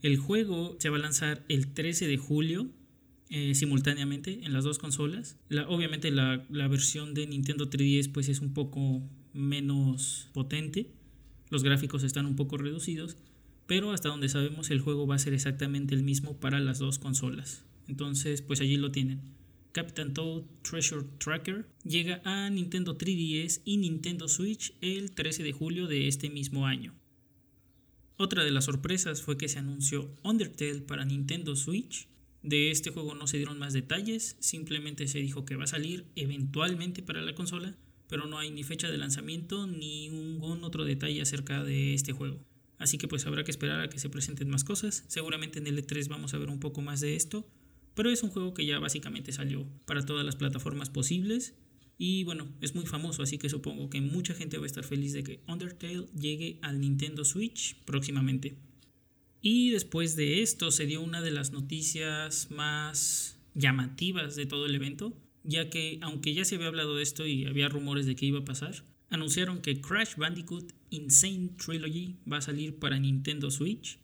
[0.01, 2.67] El juego se va a lanzar el 13 de julio
[3.29, 5.37] eh, simultáneamente en las dos consolas.
[5.67, 9.01] obviamente la, la, versión de Nintendo 3DS pues es un poco
[9.33, 10.91] menos potente.
[11.49, 13.15] Los gráficos están un poco reducidos.
[13.67, 16.99] Pero hasta donde sabemos el juego va a ser exactamente el mismo para las dos
[16.99, 17.63] consolas.
[17.87, 19.21] Entonces pues allí lo tienen.
[19.71, 25.87] Captain Toad Treasure Tracker llega a Nintendo 3DS y Nintendo Switch el 13 de julio
[25.87, 26.93] de este mismo año.
[28.17, 32.07] Otra de las sorpresas fue que se anunció Undertale para Nintendo Switch.
[32.43, 36.05] De este juego no se dieron más detalles, simplemente se dijo que va a salir
[36.15, 37.77] eventualmente para la consola,
[38.09, 42.43] pero no hay ni fecha de lanzamiento ni ningún otro detalle acerca de este juego.
[42.77, 45.05] Así que pues habrá que esperar a que se presenten más cosas.
[45.07, 47.47] Seguramente en el E3 vamos a ver un poco más de esto.
[47.93, 51.55] Pero es un juego que ya básicamente salió para todas las plataformas posibles.
[51.97, 55.13] Y bueno, es muy famoso, así que supongo que mucha gente va a estar feliz
[55.13, 58.57] de que Undertale llegue al Nintendo Switch próximamente.
[59.41, 64.75] Y después de esto se dio una de las noticias más llamativas de todo el
[64.75, 68.27] evento, ya que aunque ya se había hablado de esto y había rumores de que
[68.27, 73.99] iba a pasar, anunciaron que Crash Bandicoot Insane Trilogy va a salir para Nintendo Switch.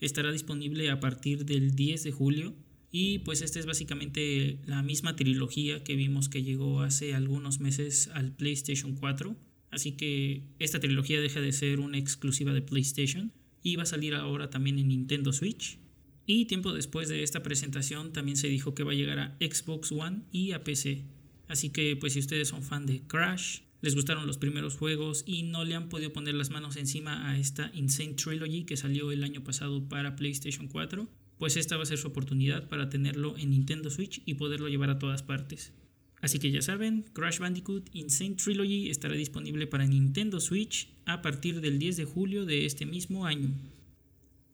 [0.00, 2.54] Estará disponible a partir del 10 de julio.
[2.92, 8.10] Y pues esta es básicamente la misma trilogía que vimos que llegó hace algunos meses
[8.14, 9.36] al PlayStation 4.
[9.70, 14.14] Así que esta trilogía deja de ser una exclusiva de PlayStation y va a salir
[14.14, 15.78] ahora también en Nintendo Switch.
[16.26, 19.92] Y tiempo después de esta presentación también se dijo que va a llegar a Xbox
[19.92, 21.04] One y a PC.
[21.48, 25.42] Así que pues si ustedes son fan de Crash, les gustaron los primeros juegos y
[25.44, 29.24] no le han podido poner las manos encima a esta Insane Trilogy que salió el
[29.24, 31.08] año pasado para PlayStation 4,
[31.40, 34.90] pues esta va a ser su oportunidad para tenerlo en Nintendo Switch y poderlo llevar
[34.90, 35.72] a todas partes.
[36.20, 41.62] Así que ya saben, Crash Bandicoot Insane Trilogy estará disponible para Nintendo Switch a partir
[41.62, 43.50] del 10 de julio de este mismo año.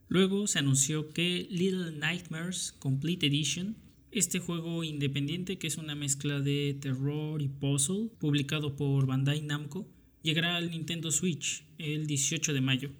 [0.09, 3.75] Luego se anunció que Little Nightmares Complete Edition
[4.12, 9.87] este juego independiente, que es una mezcla de terror y puzzle, publicado por Bandai Namco,
[10.22, 12.90] llegará al Nintendo Switch el 18 de mayo.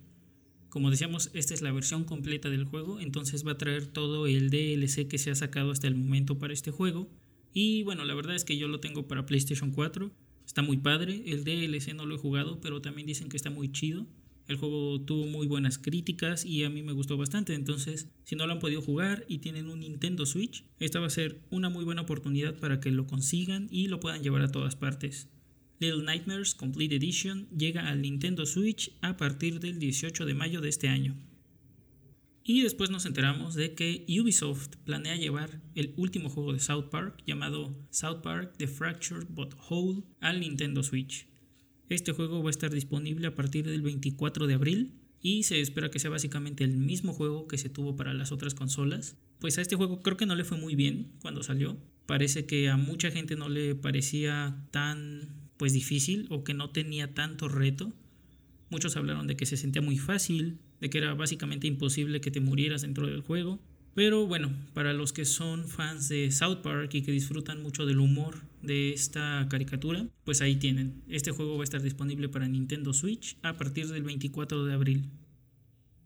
[0.77, 4.51] Como decíamos, esta es la versión completa del juego, entonces va a traer todo el
[4.51, 7.09] DLC que se ha sacado hasta el momento para este juego.
[7.55, 10.13] Y bueno, la verdad es que yo lo tengo para PlayStation 4,
[10.45, 13.73] está muy padre, el DLC no lo he jugado, pero también dicen que está muy
[13.73, 14.07] chido.
[14.49, 18.47] El juego tuvo muy buenas críticas y a mí me gustó bastante, entonces si no
[18.47, 21.87] lo han podido jugar y tienen un Nintendo Switch, esta va a ser una muy
[21.87, 25.31] buena oportunidad para que lo consigan y lo puedan llevar a todas partes.
[25.79, 30.71] Little Nightmares Complete Edition llega al Nintendo Switch a partir del 18 de mayo de
[30.71, 31.17] este año.
[32.43, 37.23] Y después nos enteramos de que Ubisoft planea llevar el último juego de South Park
[37.27, 41.27] llamado South Park The Fractured But Whole al Nintendo Switch.
[41.89, 45.91] Este juego va a estar disponible a partir del 24 de abril y se espera
[45.91, 49.17] que sea básicamente el mismo juego que se tuvo para las otras consolas.
[49.41, 51.77] Pues a este juego creo que no le fue muy bien cuando salió.
[52.07, 57.15] Parece que a mucha gente no le parecía tan pues difícil o que no tenía
[57.15, 57.93] tanto reto.
[58.71, 62.41] Muchos hablaron de que se sentía muy fácil, de que era básicamente imposible que te
[62.41, 63.61] murieras dentro del juego.
[63.95, 68.01] Pero bueno, para los que son fans de South Park y que disfrutan mucho del
[68.01, 71.03] humor de esta caricatura, pues ahí tienen.
[71.09, 75.11] Este juego va a estar disponible para Nintendo Switch a partir del 24 de abril.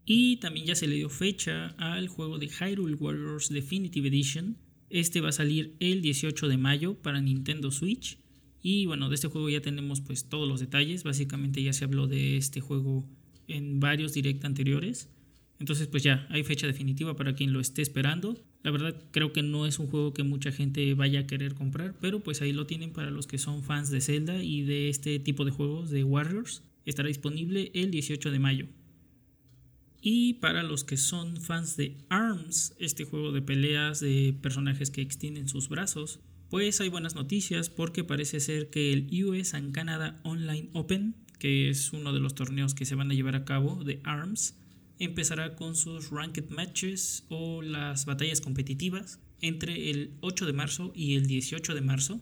[0.05, 4.57] Y también ya se le dio fecha al juego de Hyrule Warriors Definitive Edition.
[4.89, 8.19] Este va a salir el 18 de mayo para Nintendo Switch.
[8.63, 11.05] Y bueno, de este juego ya tenemos pues todos los detalles.
[11.05, 13.05] Básicamente ya se habló de este juego
[13.49, 15.09] en varios direct anteriores.
[15.59, 18.43] Entonces pues ya hay fecha definitiva para quien lo esté esperando.
[18.63, 21.95] La verdad creo que no es un juego que mucha gente vaya a querer comprar,
[22.01, 25.19] pero pues ahí lo tienen para los que son fans de Zelda y de este
[25.19, 26.63] tipo de juegos de Warriors.
[26.85, 28.67] Estará disponible el 18 de mayo.
[30.03, 35.03] Y para los que son fans de ARMS, este juego de peleas de personajes que
[35.03, 36.21] extienden sus brazos,
[36.51, 41.71] pues hay buenas noticias porque parece ser que el US and Canada Online Open, que
[41.71, 44.57] es uno de los torneos que se van a llevar a cabo de ARMS,
[44.99, 51.15] empezará con sus ranked matches o las batallas competitivas entre el 8 de marzo y
[51.15, 52.21] el 18 de marzo.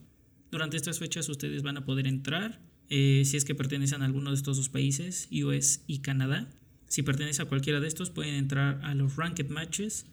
[0.50, 2.60] Durante estas fechas ustedes van a poder entrar
[2.90, 6.50] eh, si es que pertenecen a alguno de estos dos países, US y Canadá.
[6.86, 10.04] Si pertenece a cualquiera de estos pueden entrar a los ranked matches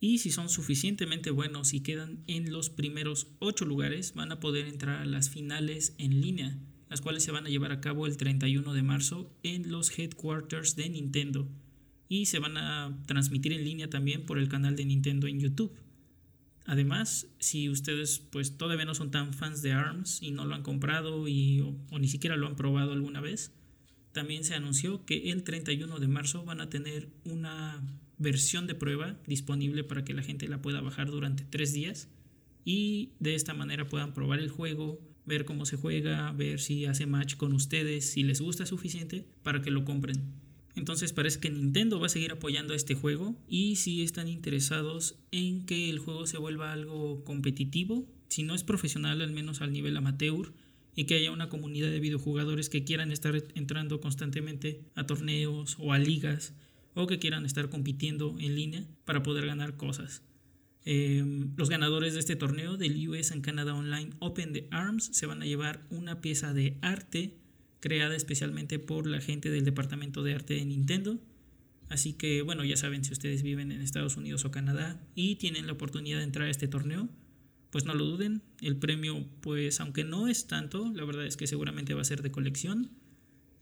[0.00, 4.66] y si son suficientemente buenos y quedan en los primeros 8 lugares van a poder
[4.66, 6.58] entrar a las finales en línea,
[6.88, 10.74] las cuales se van a llevar a cabo el 31 de marzo en los headquarters
[10.74, 11.46] de Nintendo
[12.08, 15.72] y se van a transmitir en línea también por el canal de Nintendo en YouTube.
[16.64, 20.62] Además, si ustedes pues todavía no son tan fans de ARMS y no lo han
[20.62, 23.52] comprado y, o, ni siquiera lo han probado alguna vez,
[24.12, 27.82] también se anunció que el 31 de marzo van a tener una
[28.20, 32.08] versión de prueba disponible para que la gente la pueda bajar durante tres días
[32.64, 37.06] y de esta manera puedan probar el juego, ver cómo se juega, ver si hace
[37.06, 40.22] match con ustedes, si les gusta suficiente para que lo compren.
[40.76, 45.16] Entonces parece que Nintendo va a seguir apoyando a este juego y si están interesados
[45.32, 49.72] en que el juego se vuelva algo competitivo, si no es profesional al menos al
[49.72, 50.52] nivel amateur
[50.94, 55.94] y que haya una comunidad de videojugadores que quieran estar entrando constantemente a torneos o
[55.94, 56.52] a ligas
[56.94, 60.22] o que quieran estar compitiendo en línea para poder ganar cosas.
[60.84, 65.26] Em, los ganadores de este torneo del US and Canada Online Open de ARMS se
[65.26, 67.36] van a llevar una pieza de arte
[67.80, 71.18] creada especialmente por la gente del departamento de arte de Nintendo.
[71.88, 75.66] Así que bueno, ya saben, si ustedes viven en Estados Unidos o Canadá y tienen
[75.66, 77.08] la oportunidad de entrar a este torneo,
[77.70, 78.42] pues no lo duden.
[78.60, 82.22] El premio, pues aunque no es tanto, la verdad es que seguramente va a ser
[82.22, 82.90] de colección.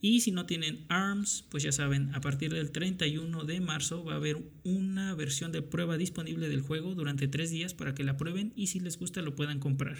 [0.01, 4.13] Y si no tienen ARMS, pues ya saben, a partir del 31 de marzo va
[4.13, 8.15] a haber una versión de prueba disponible del juego durante tres días para que la
[8.15, 9.97] prueben y si les gusta lo puedan comprar.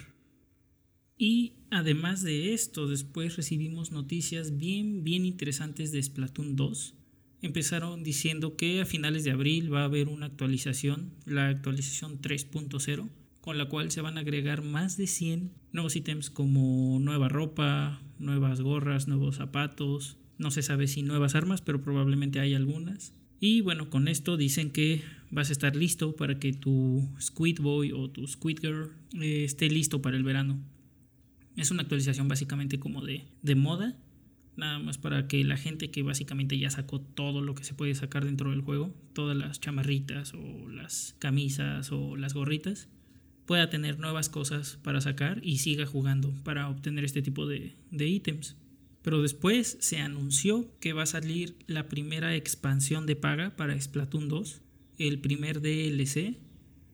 [1.18, 6.94] Y además de esto, después recibimos noticias bien, bien interesantes de Splatoon 2.
[7.42, 13.10] Empezaron diciendo que a finales de abril va a haber una actualización, la actualización 3.0,
[13.40, 18.00] con la cual se van a agregar más de 100 nuevos ítems como nueva ropa,
[18.18, 23.14] nuevas gorras, nuevos zapatos, no se sabe si nuevas armas, pero probablemente hay algunas.
[23.40, 27.92] Y bueno, con esto dicen que vas a estar listo para que tu Squid Boy
[27.92, 30.58] o tu Squid Girl eh, esté listo para el verano.
[31.56, 33.98] Es una actualización básicamente como de, de moda,
[34.56, 37.94] nada más para que la gente que básicamente ya sacó todo lo que se puede
[37.94, 42.88] sacar dentro del juego, todas las chamarritas o las camisas o las gorritas,
[43.50, 48.06] pueda tener nuevas cosas para sacar y siga jugando para obtener este tipo de, de
[48.06, 48.54] ítems.
[49.02, 54.28] Pero después se anunció que va a salir la primera expansión de paga para Splatoon
[54.28, 54.60] 2,
[54.98, 56.38] el primer DLC.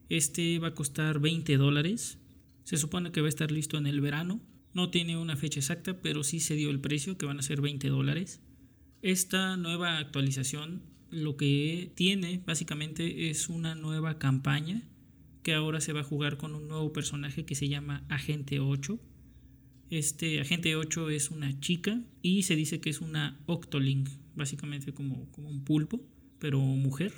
[0.09, 2.17] Este va a costar 20 dólares.
[2.63, 4.41] Se supone que va a estar listo en el verano.
[4.73, 7.61] No tiene una fecha exacta, pero sí se dio el precio, que van a ser
[7.61, 8.41] 20 dólares.
[9.03, 10.81] Esta nueva actualización
[11.11, 14.89] lo que tiene básicamente es una nueva campaña
[15.47, 18.99] que ahora se va a jugar con un nuevo personaje que se llama Agente 8.
[19.89, 25.31] Este Agente 8 es una chica y se dice que es una Octoling, básicamente como,
[25.31, 26.01] como un pulpo,
[26.37, 27.13] pero mujer,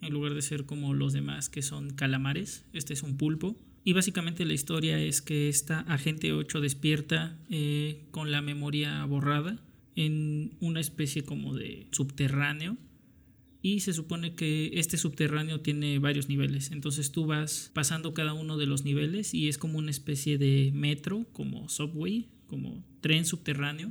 [0.00, 3.56] en lugar de ser como los demás que son calamares, este es un pulpo.
[3.82, 9.58] Y básicamente la historia es que esta Agente 8 despierta eh, con la memoria borrada
[9.96, 12.76] en una especie como de subterráneo
[13.64, 16.70] y se supone que este subterráneo tiene varios niveles.
[16.70, 20.70] Entonces tú vas pasando cada uno de los niveles y es como una especie de
[20.74, 23.90] metro, como subway, como tren subterráneo.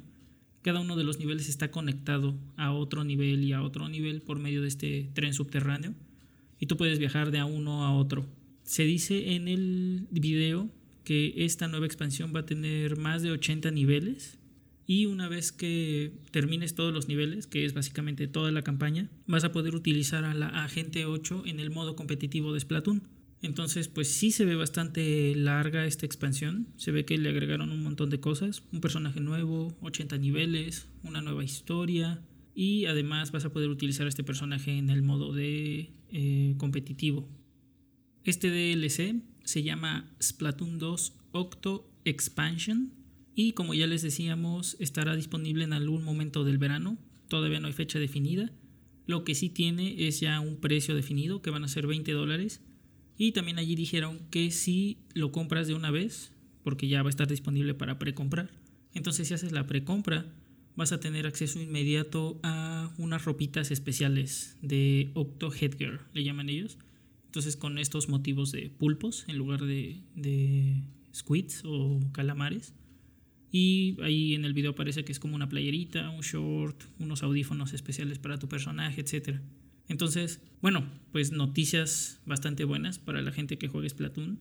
[0.62, 4.38] Cada uno de los niveles está conectado a otro nivel y a otro nivel por
[4.38, 5.96] medio de este tren subterráneo.
[6.60, 8.28] Y tú puedes viajar de a uno a otro.
[8.62, 10.70] Se dice en el video
[11.04, 14.38] que esta nueva expansión va a tener más de 80 niveles
[14.86, 19.44] y una vez que termines todos los niveles, que es básicamente toda la campaña, vas
[19.44, 23.04] a poder utilizar a la Agente 8 en el modo competitivo de Splatoon.
[23.42, 26.68] Entonces, pues sí se ve bastante larga esta expansión.
[26.78, 28.64] Se ve que le agregaron un montón de cosas.
[28.72, 32.22] Un personaje nuevo, 80 niveles, una nueva historia.
[32.56, 37.28] Y además vas a poder utilizar a este personaje en el modo de eh, competitivo.
[38.24, 43.03] Este DLC se llama Splatoon 2 Octo Expansion
[43.36, 46.98] y como ya les decíamos, estará disponible en algún momento del verano.
[47.28, 48.52] Todavía no hay fecha definida.
[49.06, 52.62] Lo que sí tiene es ya un precio definido, que van a ser 20 dólares.
[53.18, 56.32] Y también allí dijeron que si lo compras de una vez,
[56.64, 58.52] porque ya va a estar disponible para precomprar,
[58.94, 60.32] entonces si haces la precompra,
[60.76, 66.78] vas a tener acceso inmediato a unas ropitas especiales de Octo Headgear, le llaman ellos.
[67.26, 72.74] Entonces con estos motivos de pulpos en lugar de, de squids o calamares.
[73.56, 77.74] Y ahí en el video parece que es como una playerita, un short, unos audífonos
[77.74, 79.42] especiales para tu personaje, etc.
[79.88, 84.40] Entonces, bueno, pues noticias bastante buenas para la gente que juega Splatoon.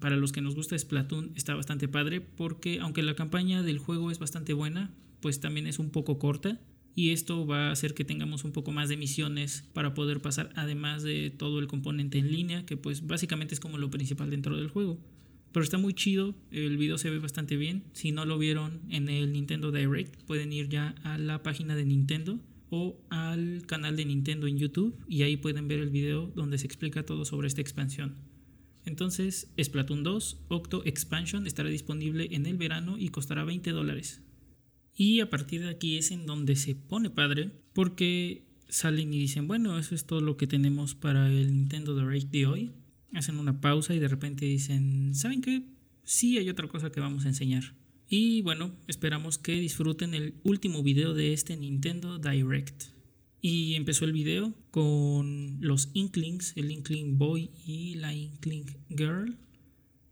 [0.00, 4.10] Para los que nos gusta Splatoon está bastante padre porque aunque la campaña del juego
[4.10, 6.58] es bastante buena, pues también es un poco corta
[6.94, 10.48] y esto va a hacer que tengamos un poco más de misiones para poder pasar
[10.56, 14.56] además de todo el componente en línea que pues básicamente es como lo principal dentro
[14.56, 14.98] del juego.
[15.54, 17.84] Pero está muy chido, el video se ve bastante bien.
[17.92, 21.84] Si no lo vieron en el Nintendo Direct, pueden ir ya a la página de
[21.84, 22.40] Nintendo
[22.70, 26.66] o al canal de Nintendo en YouTube y ahí pueden ver el video donde se
[26.66, 28.16] explica todo sobre esta expansión.
[28.84, 34.22] Entonces, Splatoon 2 Octo Expansion estará disponible en el verano y costará 20 dólares.
[34.96, 39.46] Y a partir de aquí es en donde se pone padre porque salen y dicen,
[39.46, 42.72] bueno, eso es todo lo que tenemos para el Nintendo Direct de hoy
[43.16, 45.62] hacen una pausa y de repente dicen, ¿saben qué?
[46.04, 47.74] Sí hay otra cosa que vamos a enseñar.
[48.08, 52.84] Y bueno, esperamos que disfruten el último video de este Nintendo Direct.
[53.40, 59.36] Y empezó el video con los Inklings, el Inkling Boy y la Inkling Girl.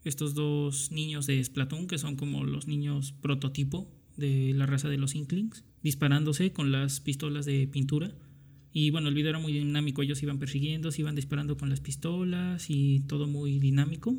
[0.04, 4.98] Estos dos niños de Splatoon, que son como los niños prototipo de la raza de
[4.98, 8.14] los Inklings, disparándose con las pistolas de pintura
[8.72, 11.80] Y bueno, el video era muy dinámico, ellos iban persiguiendo, se iban disparando con las
[11.80, 14.16] pistolas y todo muy dinámico.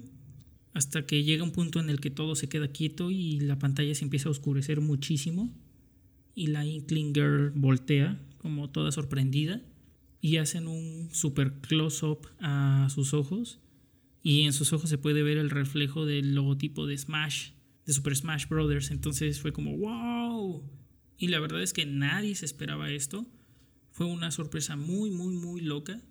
[0.73, 3.93] Hasta que llega un punto en el que todo se queda quieto y la pantalla
[3.95, 5.51] se empieza a oscurecer muchísimo.
[6.35, 9.61] Y la Inkling Girl voltea, como toda sorprendida.
[10.21, 13.59] Y hacen un super close-up a sus ojos.
[14.21, 17.51] Y en sus ojos se puede ver el reflejo del logotipo de Smash,
[17.85, 18.89] de Super Smash Brothers.
[18.89, 20.63] Entonces fue como, wow.
[21.17, 23.27] Y la verdad es que nadie se esperaba esto
[23.93, 26.01] fue una sorpresa muy, muy, muy loca.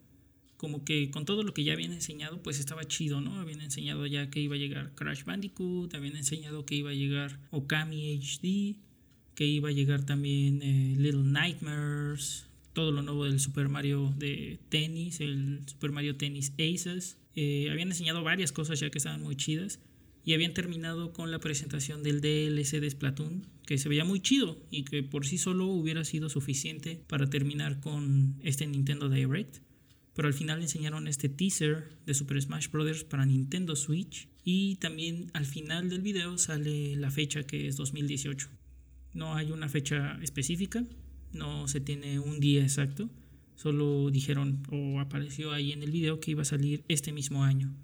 [0.57, 3.41] Como que con todo lo que ya habían enseñado, pues estaba chido, ¿no?
[3.41, 7.41] Habían enseñado ya que iba a llegar Crash Bandicoot, habían enseñado que iba a llegar
[7.51, 8.77] Okami HD,
[9.35, 14.61] que iba a llegar también eh, Little Nightmares, todo lo nuevo del Super Mario de
[14.69, 17.19] tenis, el Super Mario Tennis Aces.
[17.35, 19.81] Eh, habían enseñado varias cosas ya que estaban muy chidas
[20.25, 24.63] y habían terminado con la presentación del DLC de Splatoon, que se veía muy chido
[24.71, 29.59] y que por sí solo hubiera sido suficiente para terminar con este Nintendo Direct.
[30.15, 33.05] Pero al final enseñaron este teaser de Super Smash Bros.
[33.05, 38.49] para Nintendo Switch y también al final del video sale la fecha que es 2018.
[39.15, 40.85] No hay una fecha específica,
[41.33, 43.11] no se tiene un día exacto,
[43.57, 47.75] solo dijeron o apareció ahí en el video que iba a salir este mismo año.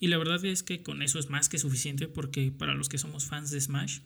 [0.00, 2.98] Y la verdad es que con eso es más que suficiente porque para los que
[2.98, 4.00] somos fans de Smash,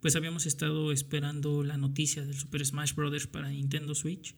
[0.00, 3.26] pues habíamos estado esperando la noticia del Super Smash Bros.
[3.26, 4.34] para Nintendo Switch.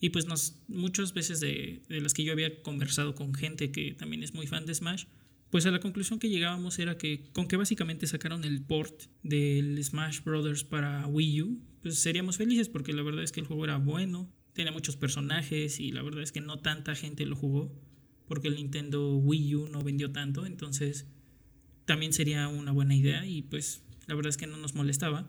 [0.00, 0.26] Y pues
[0.68, 4.46] muchas veces de, de, las que yo había conversado con gente que también es muy
[4.46, 5.04] fan de Smash,
[5.50, 9.82] pues a la conclusión que llegábamos era que con que básicamente sacaron el port del
[9.82, 10.64] Smash Bros.
[10.64, 14.30] para Wii U, pues seríamos felices porque la verdad es que el juego era bueno,
[14.52, 17.72] tenía muchos personajes y la verdad es que no tanta gente lo jugó
[18.26, 21.06] porque el Nintendo Wii U no vendió tanto, entonces
[21.84, 25.28] también sería una buena idea y pues la verdad es que no nos molestaba,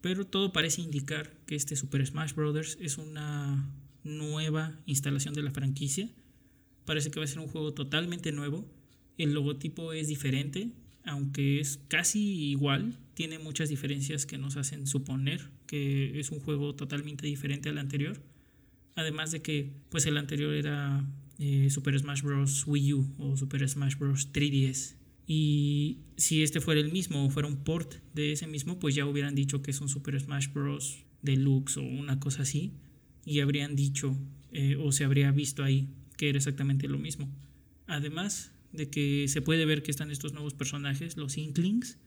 [0.00, 2.78] pero todo parece indicar que este Super Smash Bros.
[2.80, 3.70] es una
[4.04, 6.08] nueva instalación de la franquicia,
[6.84, 8.66] parece que va a ser un juego totalmente nuevo,
[9.18, 10.72] el logotipo es diferente,
[11.04, 16.74] aunque es casi igual, tiene muchas diferencias que nos hacen suponer que es un juego
[16.74, 18.20] totalmente diferente al anterior.
[18.96, 21.04] Además de que pues el anterior era
[21.38, 22.64] eh, Super Smash Bros.
[22.66, 24.32] Wii U o Super Smash Bros.
[24.32, 24.96] 3DS.
[25.26, 29.06] Y si este fuera el mismo o fuera un port de ese mismo, pues ya
[29.06, 31.04] hubieran dicho que es un Super Smash Bros.
[31.22, 32.72] Deluxe o una cosa así.
[33.24, 34.16] Y habrían dicho
[34.52, 37.28] eh, o se habría visto ahí que era exactamente lo mismo.
[37.86, 41.98] Además de que se puede ver que están estos nuevos personajes, los Inklings,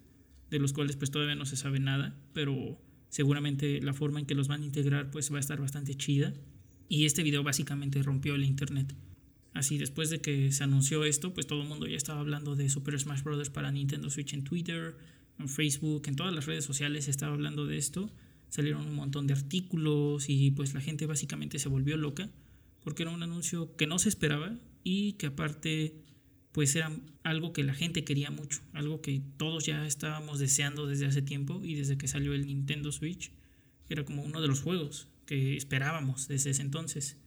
[0.50, 2.80] de los cuales pues todavía no se sabe nada, pero
[3.10, 6.34] seguramente la forma en que los van a integrar pues va a estar bastante chida.
[6.90, 8.94] Y este video básicamente rompió el internet.
[9.54, 12.70] Así, después de que se anunció esto, pues todo el mundo ya estaba hablando de
[12.70, 13.50] Super Smash Bros.
[13.50, 14.96] para Nintendo Switch en Twitter,
[15.40, 18.12] en Facebook, en todas las redes sociales se estaba hablando de esto.
[18.50, 22.30] Salieron un montón de artículos y pues la gente básicamente se volvió loca
[22.84, 25.96] porque era un anuncio que no se esperaba y que aparte
[26.52, 26.92] pues era
[27.24, 31.62] algo que la gente quería mucho, algo que todos ya estábamos deseando desde hace tiempo
[31.64, 33.32] y desde que salió el Nintendo Switch
[33.90, 37.18] era como uno de los juegos que esperábamos desde ese entonces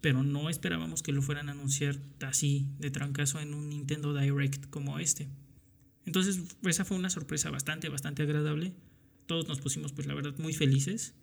[0.00, 4.66] pero no esperábamos que lo fueran a anunciar así de trancazo en un Nintendo Direct
[4.70, 5.28] como este.
[6.06, 8.72] Entonces, esa fue una sorpresa bastante, bastante agradable.
[9.26, 11.14] Todos nos pusimos, pues la verdad, muy felices.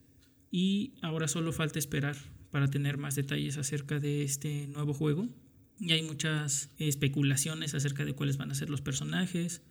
[0.51, 2.15] Y ahora solo falta esperar
[2.51, 5.27] para tener más detalles acerca de este nuevo juego.
[5.79, 9.61] Y hay muchas especulaciones acerca de cuáles van a ser los personajes.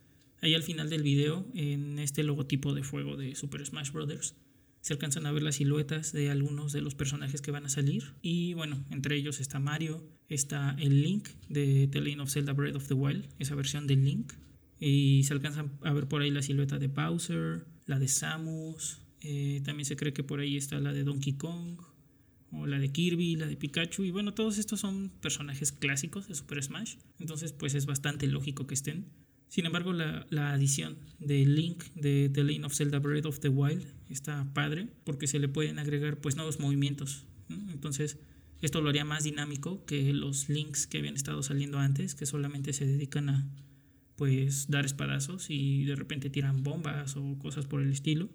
[0.41, 4.35] Ahí al final del video, en este logotipo de fuego de Super Smash Bros.,
[4.87, 8.13] se alcanzan a ver las siluetas de algunos de los personajes que van a salir.
[8.21, 12.77] Y bueno, entre ellos está Mario, está el Link de The Legend of Zelda Breath
[12.77, 14.31] of the Wild, esa versión del Link.
[14.79, 19.01] Y se alcanzan a ver por ahí la silueta de Bowser, la de Samus.
[19.19, 21.81] Eh, también se cree que por ahí está la de Donkey Kong,
[22.53, 24.05] o la de Kirby, la de Pikachu.
[24.05, 26.95] Y bueno, todos estos son personajes clásicos de Super Smash.
[27.19, 29.11] Entonces, pues es bastante lógico que estén.
[29.47, 33.49] Sin embargo, la, la, adición de Link de The Legend of Zelda Breath of the
[33.49, 37.25] Wild está padre porque se le pueden agregar pues nuevos movimientos.
[37.49, 38.17] Entonces,
[38.61, 42.73] esto lo haría más dinámico que los links que habían estado saliendo antes, que solamente
[42.73, 43.47] se dedican a
[44.15, 48.29] pues dar espadazos y de repente tiran bombas o cosas por el estilo.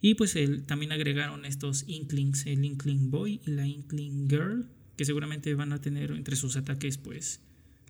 [0.00, 5.04] Y pues el, también agregaron estos Inklings, el Inkling Boy y la Inkling Girl, que
[5.04, 7.40] seguramente van a tener entre sus ataques pues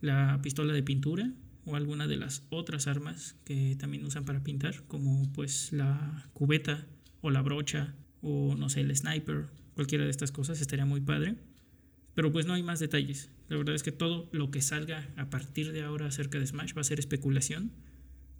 [0.01, 1.33] la pistola de pintura
[1.65, 6.87] o alguna de las otras armas que también usan para pintar, como pues la cubeta
[7.21, 11.37] o la brocha o no sé, el sniper, cualquiera de estas cosas estaría muy padre.
[12.15, 13.31] Pero pues no hay más detalles.
[13.49, 16.77] La verdad es que todo lo que salga a partir de ahora acerca de Smash
[16.77, 17.73] va a ser especulación.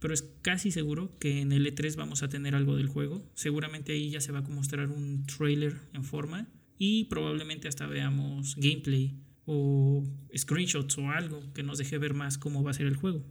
[0.01, 3.31] Pero es casi seguro que en el E3 vamos a tener algo del juego.
[3.35, 6.49] Seguramente ahí ya se va a mostrar un trailer en forma.
[6.83, 9.15] y probablemente hasta veamos gameplay
[9.47, 10.05] o
[10.37, 13.25] screenshots o algo que nos deje ver más cómo va a ser el juego.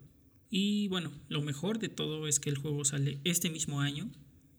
[0.50, 4.10] Y bueno, lo mejor de todo es que el juego sale este mismo año,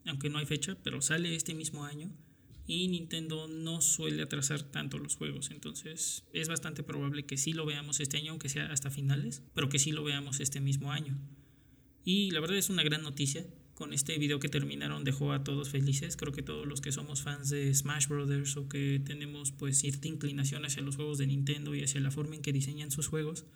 [0.06, 2.10] aunque no hay fecha, pero sale este mismo año
[2.66, 7.66] y Nintendo no suele atrasar tanto los juegos, entonces es bastante probable que sí lo
[7.66, 11.18] veamos este año, aunque sea hasta finales, pero que sí lo veamos este mismo año.
[12.04, 13.44] Y la verdad es una gran noticia.
[13.80, 16.18] Con este video que terminaron dejó a todos felices.
[16.18, 20.06] Creo que todos los que somos fans de Smash Brothers o que tenemos pues cierta
[20.06, 23.46] inclinación hacia los juegos de Nintendo y hacia la forma en que diseñan sus juegos,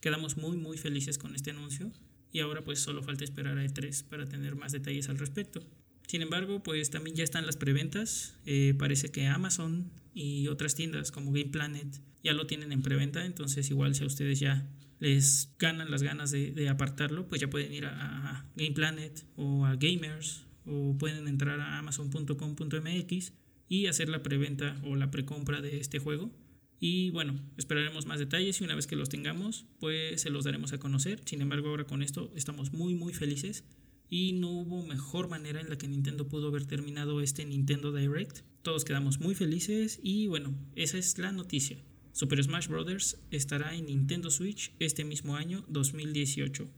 [0.00, 1.90] quedamos muy muy felices con este anuncio.
[2.30, 5.64] Y ahora pues solo falta esperar a E3 para tener más detalles al respecto.
[6.06, 8.36] Sin embargo, pues también ya están las preventas.
[8.46, 11.88] Eh, parece que Amazon y otras tiendas como Game Planet
[12.22, 13.24] ya lo tienen en preventa.
[13.24, 14.64] Entonces, igual si a ustedes ya
[15.02, 19.74] les ganan las ganas de, apartarlo, pues ya pueden ir a, Game Planet o a
[19.74, 23.32] Gamers o pueden entrar a amazon.com.mx
[23.68, 26.30] y hacer la preventa o la precompra de este juego.
[26.78, 30.72] Y bueno, esperaremos más detalles y una vez que los tengamos, pues se los daremos
[30.72, 31.20] a conocer.
[31.24, 33.64] Sin embargo, ahora con esto estamos muy muy felices
[34.08, 38.42] y no hubo mejor manera en la que Nintendo pudo haber terminado este Nintendo Direct.
[38.62, 41.78] Todos quedamos muy felices y bueno, esa es la noticia.
[42.12, 43.16] Super Smash Bros.
[43.30, 46.68] estará en Nintendo Switch este mismo año 2018.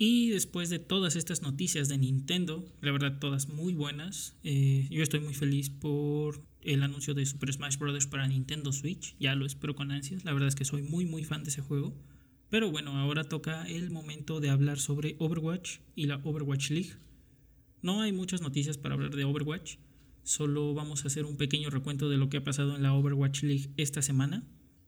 [0.00, 5.02] Y después de todas estas noticias de Nintendo, la verdad todas muy buenas, eh, yo
[5.02, 8.06] estoy muy feliz por el anuncio de Super Smash Bros.
[8.06, 11.24] para Nintendo Switch, ya lo espero con ansias, la verdad es que soy muy muy
[11.24, 11.94] fan de ese juego.
[12.48, 16.92] Pero bueno, ahora toca el momento de hablar sobre Overwatch y la Overwatch League.
[17.82, 19.76] No hay muchas noticias para hablar de Overwatch,
[20.28, 23.44] solo vamos a hacer un pequeño recuento de lo que ha pasado en la Overwatch
[23.44, 24.44] League esta semana.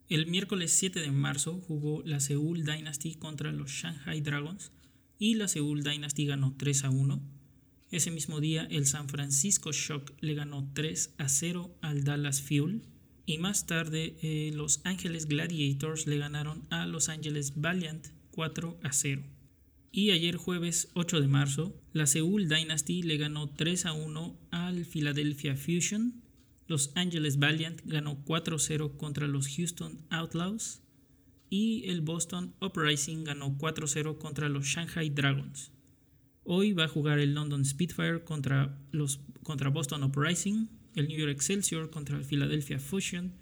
[0.07, 4.71] El miércoles 7 de marzo jugó la Seoul Dynasty contra los Shanghai Dragons
[5.17, 7.21] y la Seoul Dynasty ganó 3 a 1.
[7.89, 12.83] Ese mismo día el San Francisco Shock le ganó 3 a 0 al Dallas Fuel
[13.25, 18.91] y más tarde eh, los Ángeles Gladiators le ganaron a Los Ángeles Valiant 4 a
[18.91, 19.23] 0.
[19.91, 24.85] Y ayer jueves 8 de marzo, la Seoul Dynasty le ganó 3 a 1 al
[24.85, 26.23] Philadelphia Fusion.
[26.67, 30.81] Los Ángeles Valiant ganó 4 a 0 contra los Houston Outlaws.
[31.49, 35.73] Y el Boston Uprising ganó 4 a 0 contra los Shanghai Dragons.
[36.43, 41.31] Hoy va a jugar el London Spitfire contra, los, contra Boston Uprising el New York
[41.31, 43.33] Excelsior contra el Philadelphia Fusion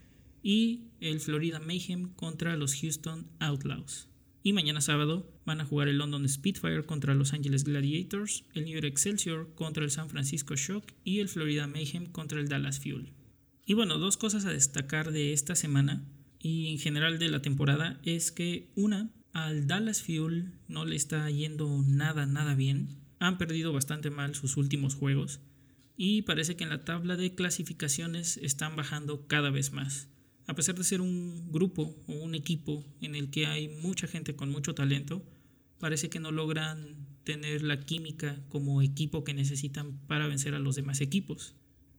[0.41, 4.08] y el Florida Mayhem contra los Houston Outlaws.
[4.41, 8.73] Y mañana sábado van a jugar el London Spitfire contra los Angeles Gladiators, el New
[8.73, 13.11] York Excelsior contra el San Francisco Shock y el Florida Mayhem contra el Dallas Fuel.
[13.65, 16.03] Y bueno, dos cosas a destacar de esta semana
[16.39, 21.29] y en general de la temporada es que una, al Dallas Fuel no le está
[21.29, 22.97] yendo nada, nada bien.
[23.19, 25.41] Han perdido bastante mal sus últimos juegos
[26.01, 30.07] y parece que en la tabla de clasificaciones están bajando cada vez más.
[30.49, 34.35] A pesar de ser un grupo o un equipo en el que hay mucha gente
[34.35, 35.23] con mucho talento,
[35.77, 40.75] parece que no logran tener la química como equipo que necesitan para vencer a los
[40.75, 41.53] demás equipos.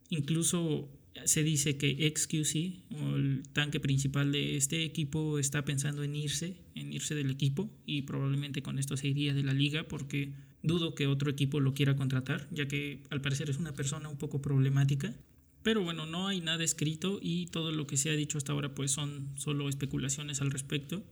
[0.08, 0.90] Incluso
[1.26, 6.56] se dice que XQC, o el tanque principal de este equipo, está pensando en irse,
[6.74, 10.32] en irse del equipo y probablemente con esto se iría de la liga porque
[10.62, 14.18] Dudo que otro equipo lo quiera contratar, ya que al parecer es una persona un
[14.18, 15.14] poco problemática.
[15.62, 18.74] Pero bueno, no hay nada escrito y todo lo que se ha dicho hasta ahora
[18.74, 21.04] pues son solo especulaciones al respecto.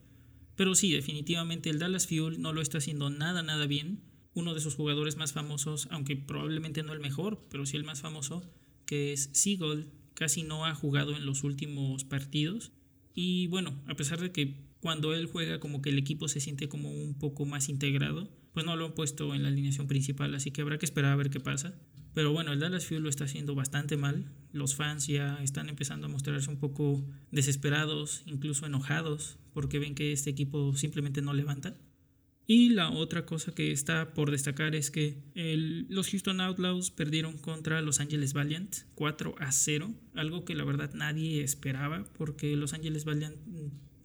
[0.56, 4.00] Pero sí, definitivamente el Dallas Fuel no lo está haciendo nada, nada bien.
[4.34, 8.00] Uno de sus jugadores más famosos, aunque probablemente no el mejor, pero sí el más
[8.00, 8.42] famoso,
[8.86, 12.72] que es Seagull, casi no ha jugado en los últimos partidos.
[13.14, 16.68] Y bueno, a pesar de que cuando él juega como que el equipo se siente
[16.68, 20.50] como un poco más integrado, pues no lo han puesto en la alineación principal, así
[20.50, 21.74] que habrá que esperar a ver qué pasa.
[22.18, 24.24] Pero bueno, el Dallas Fuel lo está haciendo bastante mal.
[24.50, 30.10] Los fans ya están empezando a mostrarse un poco desesperados, incluso enojados, porque ven que
[30.10, 31.76] este equipo simplemente no levanta.
[32.44, 35.22] Y la otra cosa que está por destacar es que
[35.88, 40.94] los Houston Outlaws perdieron contra Los Angeles Valiant 4 a 0, algo que la verdad
[40.94, 43.36] nadie esperaba, porque Los Angeles Valiant,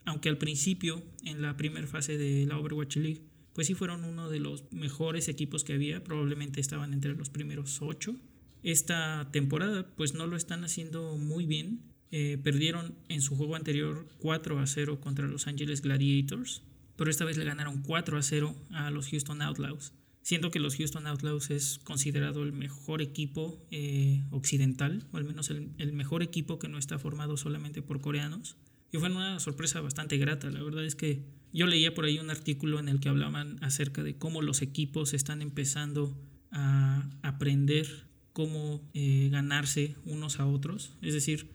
[0.04, 3.22] aunque al principio, en la primera fase de la Overwatch League,
[3.54, 7.80] pues sí fueron uno de los mejores equipos que había, probablemente estaban entre los primeros
[7.80, 8.16] ocho.
[8.62, 14.08] Esta temporada pues no lo están haciendo muy bien, eh, perdieron en su juego anterior
[14.18, 16.62] 4 a 0 contra los Angeles Gladiators,
[16.96, 19.92] pero esta vez le ganaron 4 a 0 a los Houston Outlaws.
[20.22, 25.50] Siento que los Houston Outlaws es considerado el mejor equipo eh, occidental, o al menos
[25.50, 28.56] el, el, mejor equipo que no está formado solamente por coreanos.
[28.90, 30.50] Y fue una sorpresa bastante grata.
[30.50, 31.24] La verdad es que
[31.54, 35.14] yo leía por ahí un artículo en el que hablaban acerca de cómo los equipos
[35.14, 36.14] están empezando
[36.50, 37.86] a aprender
[38.32, 40.96] cómo eh, ganarse unos a otros.
[41.00, 41.48] Es decir,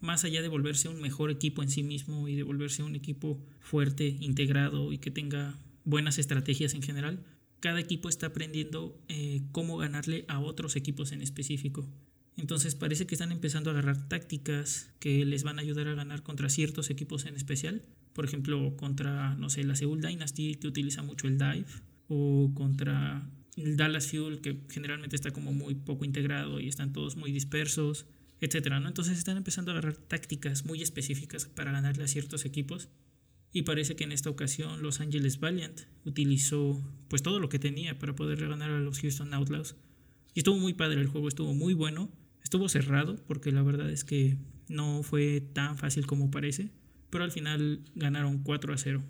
[0.00, 3.42] más allá de volverse un mejor equipo en sí mismo y de volverse un equipo
[3.60, 7.24] fuerte, integrado y que tenga buenas estrategias en general,
[7.60, 11.88] cada equipo está aprendiendo eh, cómo ganarle a otros equipos en específico.
[12.36, 16.22] Entonces parece que están empezando a agarrar tácticas que les van a ayudar a ganar
[16.22, 17.82] contra ciertos equipos en especial.
[18.16, 21.66] Por ejemplo, contra, no sé, la Seoul Dynasty que utiliza mucho el dive.
[22.08, 27.16] O contra el Dallas Fuel que generalmente está como muy poco integrado y están todos
[27.16, 28.06] muy dispersos,
[28.40, 28.68] etc.
[28.80, 28.88] ¿no?
[28.88, 32.88] Entonces están empezando a agarrar tácticas muy específicas para ganarle a ciertos equipos.
[33.52, 37.98] Y parece que en esta ocasión Los Angeles Valiant utilizó pues todo lo que tenía
[37.98, 39.76] para poder ganar a los Houston Outlaws.
[40.32, 42.10] Y estuvo muy padre el juego, estuvo muy bueno.
[42.42, 44.38] Estuvo cerrado porque la verdad es que
[44.68, 46.70] no fue tan fácil como parece,
[47.10, 49.02] pero al final ganaron 4 a 0.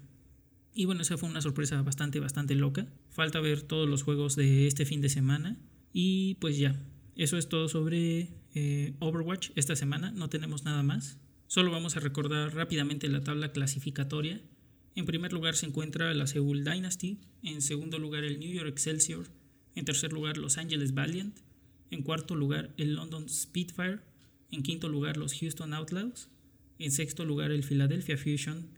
[0.75, 2.87] Y bueno, esa fue una sorpresa bastante, bastante loca.
[3.11, 5.57] Falta ver todos los juegos de este fin de semana.
[5.93, 6.79] Y pues ya,
[7.15, 10.11] eso es todo sobre eh, Overwatch esta semana.
[10.11, 11.19] No tenemos nada más.
[11.47, 14.43] Solo vamos a recordar rápidamente la tabla clasificatoria.
[14.95, 19.29] En primer lugar se encuentra la Seoul Dynasty, en segundo lugar el New York Excelsior,
[19.75, 21.39] en tercer lugar Los Angeles Valiant,
[21.91, 24.01] en cuarto lugar, el London Spitfire.
[24.51, 26.29] En quinto lugar, los Houston Outlaws.
[26.79, 28.69] En sexto lugar, el Philadelphia Fusion.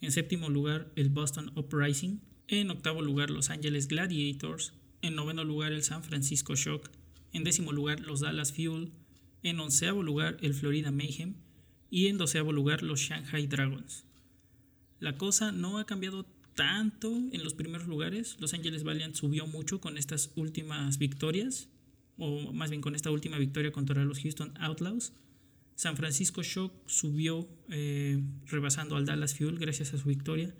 [0.00, 2.20] En séptimo lugar, el Boston Uprising.
[2.48, 4.74] En octavo lugar, los Angeles Gladiators.
[5.02, 6.90] En noveno lugar, el San Francisco Shock.
[7.32, 8.92] En décimo lugar, los Dallas Fuel.
[9.42, 11.34] En onceavo lugar, el Florida Mayhem.
[11.90, 14.04] Y en doceavo lugar, los Shanghai Dragons.
[15.00, 18.36] La cosa no ha cambiado tanto en los primeros lugares.
[18.40, 21.68] Los Angeles Valiant subió mucho con estas últimas victorias
[22.18, 25.12] o más bien con esta última victoria contra los Houston Outlaws.
[25.76, 30.54] San Francisco Shock subió eh, rebasando al Dallas Fuel gracias a su victoria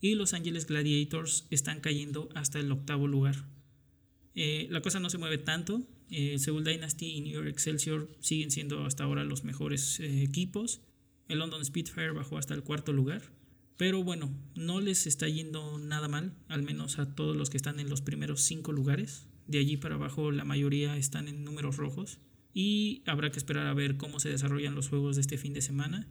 [0.00, 3.34] y Los Angeles Gladiators están cayendo hasta el octavo lugar.
[4.36, 5.82] Eh, la cosa no se mueve tanto.
[6.08, 10.80] Eh, Seoul Dynasty y New York Excelsior siguen siendo hasta ahora los mejores equipos.
[11.28, 13.22] El London Spitfire bajó hasta el cuarto lugar.
[13.76, 17.80] Pero bueno, no les está yendo nada mal, al menos a todos los que están
[17.80, 19.26] en los primeros cinco lugares.
[19.48, 22.20] De allí para abajo la mayoría están en números rojos
[22.52, 25.62] y habrá que esperar a ver cómo se desarrollan los juegos de este fin de
[25.62, 26.08] semana.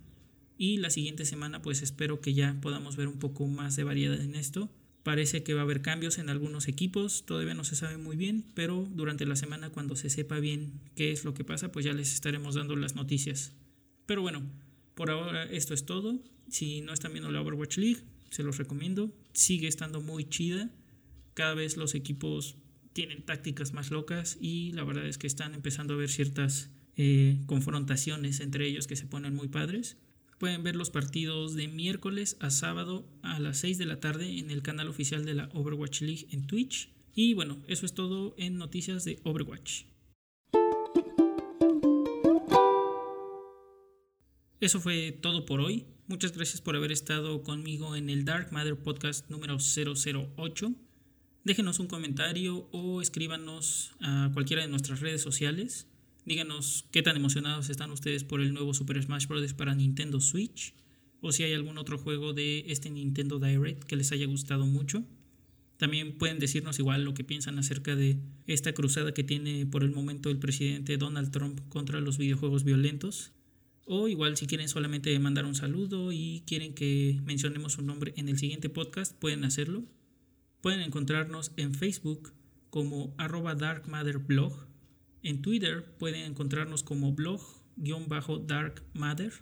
[0.58, 4.20] Y la siguiente semana pues espero que ya podamos ver un poco más de variedad
[4.20, 4.70] en esto.
[5.04, 8.46] Parece que va a haber cambios en algunos equipos, todavía no se sabe muy bien,
[8.54, 11.94] pero durante la semana cuando se sepa bien qué es lo que pasa, pues ya
[11.94, 13.54] les estaremos dando las noticias.
[14.06, 14.44] Pero bueno,
[14.96, 16.20] por ahora esto es todo.
[16.50, 19.14] Si no están viendo la Overwatch League, se los recomiendo.
[19.32, 20.70] Sigue estando muy chida.
[21.34, 22.58] Cada vez los equipos
[23.00, 27.40] tienen tácticas más locas y la verdad es que están empezando a ver ciertas eh,
[27.46, 29.96] confrontaciones entre ellos que se ponen muy padres.
[30.38, 34.52] Pueden ver los partidos de miércoles a sábado a las 6 de la tarde en
[34.52, 36.90] el canal oficial de la Overwatch League en Twitch.
[37.16, 39.84] Y bueno, eso es todo en noticias de Overwatch.
[44.60, 45.86] Eso fue todo por hoy.
[46.08, 50.76] Muchas gracias por haber estado conmigo en el Dark Matter Podcast número 008.
[51.44, 55.88] Déjenos un comentario o escríbanos a cualquiera de nuestras redes sociales.
[56.26, 59.54] Díganos qué tan emocionados están ustedes por el nuevo Super Smash Bros.
[59.54, 60.74] para Nintendo Switch
[61.22, 65.04] o si hay algún otro juego de este Nintendo Direct que les haya gustado mucho.
[65.78, 69.92] También pueden decirnos igual lo que piensan acerca de esta cruzada que tiene por el
[69.92, 73.32] momento el presidente Donald Trump contra los videojuegos violentos.
[73.86, 78.28] O igual si quieren solamente mandar un saludo y quieren que mencionemos su nombre en
[78.28, 79.86] el siguiente podcast, pueden hacerlo.
[80.62, 82.34] Pueden encontrarnos en Facebook
[82.70, 84.68] como arroba darkmotherblog.
[85.24, 89.34] En Twitter pueden encontrarnos como blog-darkmother.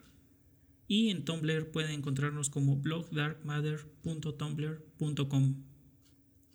[0.88, 5.64] Y en Tumblr pueden encontrarnos como blogdarkmother.tumblr.com.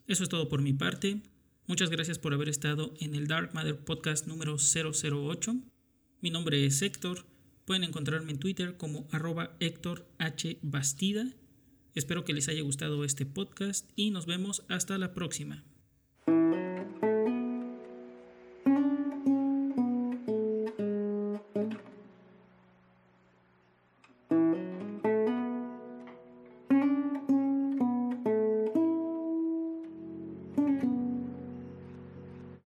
[0.06, 1.22] Eso es todo por mi parte.
[1.66, 5.56] Muchas gracias por haber estado en el Dark Matter Podcast número 008.
[6.20, 7.26] Mi nombre es Héctor.
[7.66, 10.58] Pueden encontrarme en Twitter como arroba Héctor H.
[10.62, 11.32] Bastida
[11.94, 15.62] Espero que les haya gustado este podcast y nos vemos hasta la próxima.